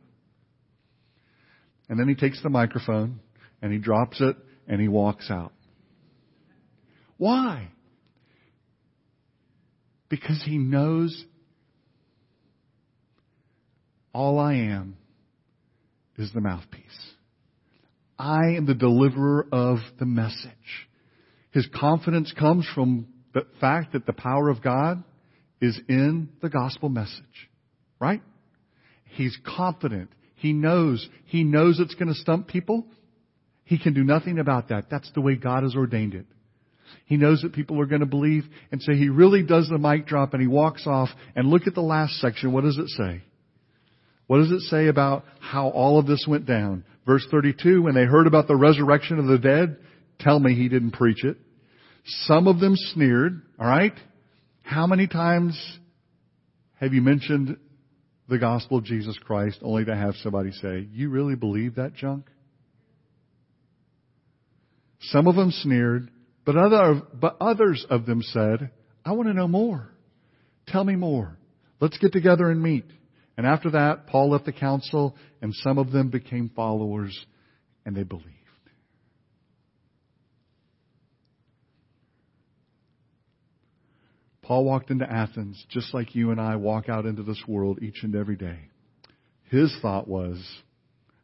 And 1.89 2.01
then 2.01 2.09
he 2.09 2.15
takes 2.15 2.43
the 2.43 2.49
microphone 2.49 3.21
and 3.61 3.73
he 3.73 3.79
drops 3.79 4.21
it 4.21 4.37
and 4.67 4.81
he 4.81 4.89
walks 4.89 5.31
out. 5.31 5.53
Why? 7.19 7.69
Because 10.09 10.43
he 10.45 10.57
knows 10.57 11.25
all 14.15 14.39
I 14.39 14.55
am 14.55 14.97
is 16.17 16.33
the 16.33 16.41
mouthpiece. 16.41 16.81
I 18.21 18.57
am 18.57 18.67
the 18.67 18.75
deliverer 18.75 19.47
of 19.51 19.79
the 19.99 20.05
message. 20.05 20.51
His 21.53 21.67
confidence 21.75 22.33
comes 22.39 22.69
from 22.75 23.07
the 23.33 23.47
fact 23.61 23.95
that 23.95 24.05
the 24.05 24.13
power 24.13 24.51
of 24.51 24.63
God 24.63 25.03
is 25.63 25.81
in 25.89 26.29
the 26.43 26.51
gospel 26.51 26.91
message. 26.91 27.49
Right? 27.99 28.21
He's 29.05 29.37
confident. 29.57 30.11
He 30.37 30.53
knows. 30.53 31.09
He 31.25 31.45
knows 31.45 31.81
it's 31.81 31.95
going 31.95 32.09
to 32.09 32.15
stump 32.15 32.47
people. 32.47 32.85
He 33.65 33.79
can 33.79 33.95
do 33.95 34.05
nothing 34.05 34.39
about 34.39 34.69
that. 34.69 34.91
That's 34.91 35.11
the 35.15 35.23
way 35.23 35.37
God 35.37 35.63
has 35.63 35.75
ordained 35.75 36.15
it. 36.15 36.27
He 37.07 37.17
knows 37.17 37.41
that 37.41 37.55
people 37.55 37.81
are 37.81 37.87
going 37.87 38.01
to 38.01 38.07
believe. 38.07 38.45
And 38.71 38.83
so 38.83 38.93
he 38.93 39.09
really 39.09 39.43
does 39.43 39.69
the 39.69 39.79
mic 39.79 40.07
drop 40.07 40.35
and 40.35 40.43
he 40.43 40.49
walks 40.49 40.87
off. 40.87 41.09
And 41.35 41.49
look 41.49 41.67
at 41.67 41.75
the 41.75 41.81
last 41.81 42.21
section. 42.21 42.53
What 42.53 42.65
does 42.65 42.77
it 42.77 42.89
say? 42.89 43.23
What 44.31 44.39
does 44.39 44.53
it 44.53 44.61
say 44.69 44.87
about 44.87 45.25
how 45.41 45.71
all 45.71 45.99
of 45.99 46.07
this 46.07 46.25
went 46.29 46.47
down? 46.47 46.85
Verse 47.05 47.27
32, 47.33 47.83
when 47.83 47.97
they 47.97 48.05
heard 48.05 48.29
about 48.29 48.47
the 48.47 48.55
resurrection 48.55 49.19
of 49.19 49.27
the 49.27 49.39
dead, 49.39 49.79
tell 50.21 50.39
me 50.39 50.55
he 50.55 50.69
didn't 50.69 50.93
preach 50.93 51.25
it. 51.25 51.37
Some 52.05 52.47
of 52.47 52.61
them 52.61 52.77
sneered, 52.77 53.43
alright? 53.59 53.95
How 54.63 54.87
many 54.87 55.09
times 55.09 55.61
have 56.79 56.95
you 56.95 57.03
mentioned 57.03 57.57
the 58.29 58.39
gospel 58.39 58.79
of 58.79 58.85
Jesus 58.85 59.19
Christ 59.19 59.59
only 59.63 59.85
to 59.87 59.97
have 59.97 60.15
somebody 60.23 60.53
say, 60.53 60.87
you 60.93 61.11
really 61.11 61.35
believe 61.35 61.75
that 61.75 61.95
junk? 61.95 62.27
Some 65.01 65.27
of 65.27 65.35
them 65.35 65.51
sneered, 65.51 66.09
but, 66.45 66.57
other, 66.57 67.03
but 67.15 67.37
others 67.41 67.85
of 67.91 68.07
them 68.07 68.23
said, 68.23 68.71
I 69.05 69.11
want 69.11 69.27
to 69.27 69.35
know 69.35 69.49
more. 69.49 69.91
Tell 70.69 70.85
me 70.85 70.95
more. 70.95 71.37
Let's 71.81 71.99
get 71.99 72.13
together 72.13 72.49
and 72.49 72.63
meet. 72.63 72.85
And 73.41 73.49
after 73.49 73.71
that, 73.71 74.07
Paul 74.07 74.33
left 74.33 74.45
the 74.45 74.53
council, 74.53 75.17
and 75.41 75.55
some 75.55 75.79
of 75.79 75.93
them 75.93 76.11
became 76.11 76.51
followers, 76.55 77.19
and 77.87 77.97
they 77.97 78.03
believed. 78.03 78.29
Paul 84.43 84.67
walked 84.67 84.91
into 84.91 85.11
Athens 85.11 85.65
just 85.71 85.95
like 85.95 86.15
you 86.15 86.33
and 86.33 86.39
I 86.39 86.57
walk 86.57 86.91
out 86.91 87.07
into 87.07 87.23
this 87.23 87.43
world 87.49 87.79
each 87.81 88.03
and 88.03 88.15
every 88.15 88.37
day. 88.37 88.59
His 89.45 89.75
thought 89.81 90.07
was, 90.07 90.37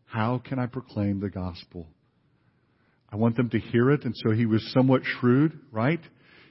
how 0.06 0.38
can 0.38 0.58
I 0.58 0.64
proclaim 0.64 1.20
the 1.20 1.28
gospel 1.28 1.86
I 3.12 3.16
want 3.16 3.36
them 3.36 3.50
to 3.50 3.58
hear 3.58 3.90
it. 3.90 4.06
And 4.06 4.14
so 4.16 4.30
he 4.30 4.46
was 4.46 4.66
somewhat 4.72 5.02
shrewd, 5.04 5.60
right? 5.70 6.00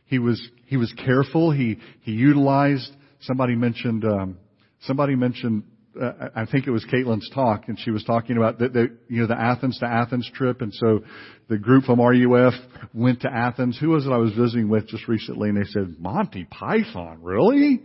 He 0.05 0.20
was, 0.20 0.39
he 0.68 0.78
was 0.78 0.93
careful. 1.03 1.51
He, 1.51 1.80
he 2.01 2.11
utilized, 2.11 2.91
somebody 3.22 3.55
mentioned, 3.55 4.05
um, 4.05 4.38
somebody 4.86 5.16
mentioned, 5.16 5.64
uh, 6.02 6.30
I 6.36 6.46
think 6.46 6.68
it 6.68 6.72
was 6.72 6.86
Caitlin's 6.86 7.30
talk, 7.34 7.68
and 7.68 7.80
she 7.80 7.92
was 7.92 8.04
talking 8.04 8.38
about 8.38 8.60
the, 8.60 8.70
the, 8.70 8.98
you 9.08 9.22
know, 9.22 9.28
the 9.28 9.40
Athens 9.40 9.80
to 9.80 9.86
Athens 9.86 10.30
trip, 10.34 10.62
and 10.62 10.74
so 10.74 11.02
the 11.48 11.58
group 11.58 11.86
from 11.86 12.02
RUF 12.02 12.54
went 12.94 13.22
to 13.22 13.32
Athens. 13.32 13.78
Who 13.80 13.90
was 13.90 14.06
it 14.06 14.10
I 14.10 14.18
was 14.18 14.34
visiting 14.34 14.70
with 14.70 14.88
just 14.88 15.08
recently? 15.08 15.50
And 15.50 15.58
they 15.58 15.70
said, 15.70 15.96
Monty 16.00 16.46
Python, 16.46 17.20
really? 17.22 17.82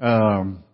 Um, 0.00 0.64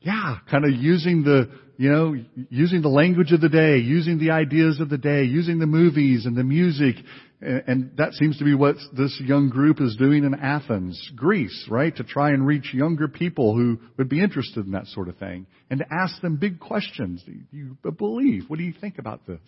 yeah, 0.00 0.36
kind 0.50 0.64
of 0.64 0.70
using 0.70 1.24
the, 1.24 1.50
you 1.76 1.90
know, 1.90 2.14
using 2.50 2.82
the 2.82 2.88
language 2.88 3.32
of 3.32 3.40
the 3.40 3.48
day, 3.48 3.78
using 3.78 4.18
the 4.18 4.30
ideas 4.30 4.80
of 4.80 4.88
the 4.88 4.98
day, 4.98 5.24
using 5.24 5.58
the 5.58 5.66
movies 5.66 6.26
and 6.26 6.36
the 6.36 6.44
music. 6.44 6.96
And 7.40 7.92
that 7.98 8.14
seems 8.14 8.38
to 8.38 8.44
be 8.44 8.54
what 8.54 8.76
this 8.96 9.20
young 9.24 9.48
group 9.48 9.80
is 9.80 9.94
doing 9.96 10.24
in 10.24 10.34
Athens, 10.34 11.12
Greece, 11.14 11.68
right? 11.70 11.94
To 11.94 12.02
try 12.02 12.30
and 12.30 12.44
reach 12.44 12.74
younger 12.74 13.06
people 13.06 13.54
who 13.54 13.78
would 13.96 14.08
be 14.08 14.20
interested 14.20 14.66
in 14.66 14.72
that 14.72 14.86
sort 14.86 15.08
of 15.08 15.18
thing. 15.18 15.46
And 15.70 15.78
to 15.78 15.86
ask 15.88 16.20
them 16.20 16.36
big 16.36 16.58
questions. 16.58 17.22
Do 17.24 17.32
you 17.52 17.76
believe? 17.82 18.44
What 18.48 18.58
do 18.58 18.64
you 18.64 18.74
think 18.80 18.98
about 18.98 19.24
this? 19.24 19.38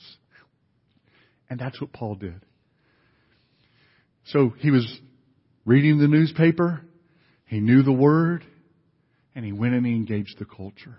And 1.48 1.58
that's 1.58 1.80
what 1.80 1.92
Paul 1.92 2.14
did. 2.14 2.44
So 4.26 4.52
he 4.58 4.70
was 4.70 4.86
reading 5.64 5.98
the 5.98 6.06
newspaper. 6.06 6.82
He 7.46 7.58
knew 7.58 7.82
the 7.82 7.92
word. 7.92 8.44
And 9.34 9.44
he 9.44 9.50
went 9.50 9.74
and 9.74 9.84
he 9.84 9.96
engaged 9.96 10.38
the 10.38 10.44
culture. 10.44 10.96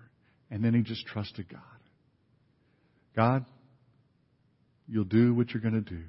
And 0.49 0.61
then 0.61 0.73
he 0.73 0.81
just 0.81 1.05
trusted 1.05 1.47
God. 1.47 1.61
God, 3.15 3.45
you'll 4.89 5.05
do 5.05 5.33
what 5.33 5.51
you're 5.51 5.61
going 5.61 5.81
to 5.81 5.89
do. 5.89 6.03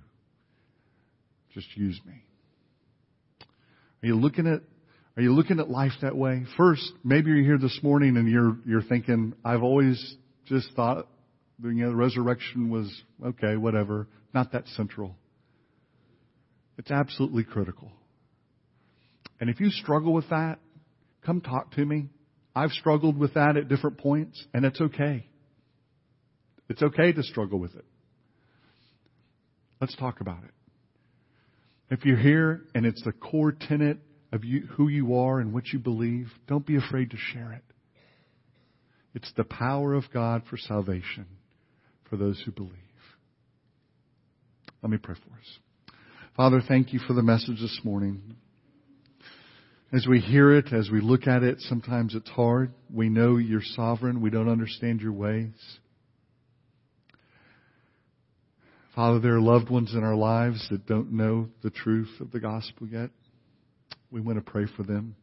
Just 1.55 1.77
use 1.77 2.01
me. 2.07 2.15
Are 4.03 4.07
you 4.07 4.17
looking 4.17 4.47
at 4.47 4.63
are 5.17 5.23
you 5.23 5.35
looking 5.35 5.61
at 5.61 5.69
life 5.69 5.93
that 6.01 6.17
way? 6.17 6.45
First, 6.57 6.91
maybe 7.05 7.31
you're 7.31 7.45
here 7.45 7.59
this 7.59 7.79
morning 7.83 8.17
and 8.17 8.29
you're 8.29 8.57
you're 8.67 8.83
thinking, 8.83 9.35
I've 9.45 9.63
always 9.63 10.17
just 10.47 10.73
thought 10.75 11.07
you 11.63 11.73
know, 11.73 11.91
the 11.91 11.97
resurrection 11.97 12.71
was 12.71 12.91
okay, 13.25 13.57
whatever, 13.57 14.09
not 14.35 14.53
that 14.53 14.67
central. 14.69 15.17
It's 16.79 16.91
absolutely 16.91 17.45
critical. 17.45 17.93
And 19.41 19.51
if 19.51 19.61
you 19.61 19.71
struggle 19.71 20.13
with 20.13 20.29
that, 20.31 20.59
come 21.25 21.41
talk 21.41 21.73
to 21.73 21.85
me. 21.85 22.09
I've 22.55 22.71
struggled 22.71 23.17
with 23.17 23.35
that 23.35 23.57
at 23.57 23.69
different 23.69 23.99
points, 23.99 24.43
and 24.53 24.65
it's 24.65 24.81
okay. 24.81 25.27
It's 26.69 26.83
okay 26.83 27.13
to 27.13 27.23
struggle 27.23 27.59
with 27.59 27.75
it. 27.75 27.85
Let's 29.81 29.97
talk 29.97 30.21
about 30.21 30.45
it. 30.45 30.51
If 31.93 32.07
you're 32.07 32.17
here 32.17 32.63
and 32.75 32.87
it's 32.87 33.05
the 33.05 33.13
core 33.13 33.53
tenet 33.53 33.99
of 34.33 34.47
you, 34.47 34.67
who 34.77 34.89
you 34.89 35.15
are 35.15 35.41
and 35.41 35.53
what 35.53 35.67
you 35.75 35.79
believe, 35.79 36.29
don't 36.49 36.65
be 36.65 36.77
afraid 36.77 37.11
to 37.11 37.19
share 37.19 37.53
it. 37.53 37.63
It's 39.15 39.31
the 39.37 39.45
power 39.45 39.93
of 39.93 40.05
God 40.11 40.41
for 40.49 40.57
salvation 40.57 41.27
for 42.09 42.17
those 42.17 42.41
who 42.47 42.51
believe. 42.51 42.73
Let 44.81 44.89
me 44.89 44.97
pray 44.97 45.17
for 45.17 45.39
us. 45.39 45.95
Father, 46.35 46.63
thank 46.67 46.95
you 46.95 46.99
for 47.07 47.13
the 47.13 47.23
message 47.23 47.61
this 47.61 47.81
morning. 47.85 48.37
As 49.93 50.07
we 50.07 50.19
hear 50.19 50.57
it, 50.57 50.73
as 50.73 50.89
we 50.91 51.03
look 51.03 51.27
at 51.27 51.43
it, 51.43 51.61
sometimes 51.61 52.15
it's 52.15 52.31
hard. 52.31 52.73
We 52.91 53.11
know 53.11 53.37
you're 53.37 53.61
sovereign. 53.61 54.23
We 54.23 54.31
don't 54.31 54.49
understand 54.49 55.03
your 55.03 55.13
ways. 55.13 55.53
Father, 58.95 59.21
there 59.21 59.37
are 59.37 59.41
loved 59.41 59.71
ones 59.71 59.95
in 59.95 60.05
our 60.05 60.15
lives 60.15 60.67
that 60.71 60.87
don't 60.87 61.13
know 61.13 61.49
the 61.63 61.71
truth 61.71 62.11
of 62.21 62.31
the 62.31 62.41
gospel 62.41 62.87
yet. 62.87 63.09
We 64.11 64.21
want 64.21 64.37
to 64.37 64.51
pray 64.51 64.67
for 64.77 64.83
them. 64.83 65.17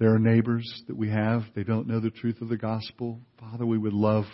There 0.00 0.12
are 0.12 0.18
neighbors 0.18 0.82
that 0.88 0.96
we 0.96 1.08
have, 1.10 1.42
they 1.54 1.62
don't 1.62 1.86
know 1.86 2.00
the 2.00 2.10
truth 2.10 2.40
of 2.40 2.48
the 2.48 2.56
gospel. 2.56 3.20
Father, 3.38 3.64
we 3.64 3.78
would 3.78 3.92
love 3.92 4.24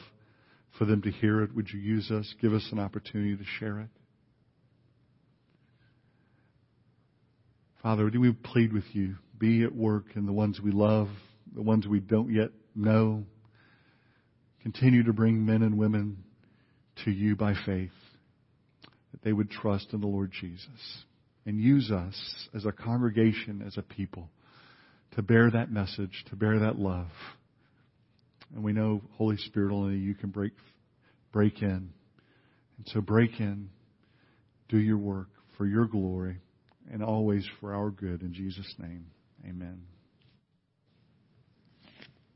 for 0.79 0.87
them 0.87 1.03
to 1.03 1.11
hear 1.11 1.43
it. 1.43 1.55
Would 1.55 1.69
you 1.71 1.81
use 1.81 2.11
us? 2.11 2.33
Give 2.41 2.55
us 2.55 2.67
an 2.73 2.79
opportunity 2.79 3.37
to 3.37 3.45
share 3.59 3.81
it. 3.81 3.89
Father, 7.83 8.09
do 8.09 8.21
we 8.21 8.33
plead 8.33 8.73
with 8.73 8.85
you? 8.93 9.17
Be 9.39 9.65
at 9.65 9.75
work 9.75 10.05
in 10.15 10.25
the 10.25 10.33
ones 10.33 10.61
we 10.63 10.71
love, 10.71 11.09
the 11.55 11.63
ones 11.63 11.87
we 11.87 12.01
don't 12.01 12.33
yet 12.33 12.51
know. 12.75 13.25
Continue 14.63 15.03
to 15.03 15.13
bring 15.13 15.45
men 15.45 15.63
and 15.63 15.77
women 15.77 16.25
to 17.05 17.11
you 17.11 17.37
by 17.37 17.55
faith, 17.67 17.91
they 19.27 19.33
would 19.33 19.51
trust 19.51 19.89
in 19.93 20.01
the 20.01 20.07
Lord 20.07 20.31
Jesus. 20.41 21.03
And 21.47 21.61
use 21.61 21.91
us 21.91 22.15
as 22.55 22.65
a 22.65 22.71
congregation, 22.71 23.61
as 23.67 23.77
a 23.77 23.83
people, 23.83 24.31
to 25.17 25.23
bear 25.23 25.51
that 25.51 25.69
message, 25.69 26.25
to 26.31 26.37
bear 26.37 26.61
that 26.61 26.79
love. 26.79 27.09
And 28.55 28.63
we 28.63 28.73
know, 28.73 29.03
Holy 29.15 29.37
Spirit, 29.37 29.73
only 29.73 29.97
you 29.97 30.15
can 30.15 30.31
break, 30.31 30.53
break 31.33 31.61
in. 31.61 31.91
And 32.79 32.87
so 32.87 33.01
break 33.01 33.41
in, 33.41 33.69
do 34.69 34.79
your 34.79 34.99
work 34.99 35.29
for 35.59 35.67
your 35.67 35.87
glory 35.87 36.37
and 36.93 37.03
always 37.03 37.45
for 37.61 37.75
our 37.75 37.91
good. 37.91 38.23
In 38.23 38.33
Jesus' 38.33 38.75
name, 38.79 39.07
amen. 39.45 39.96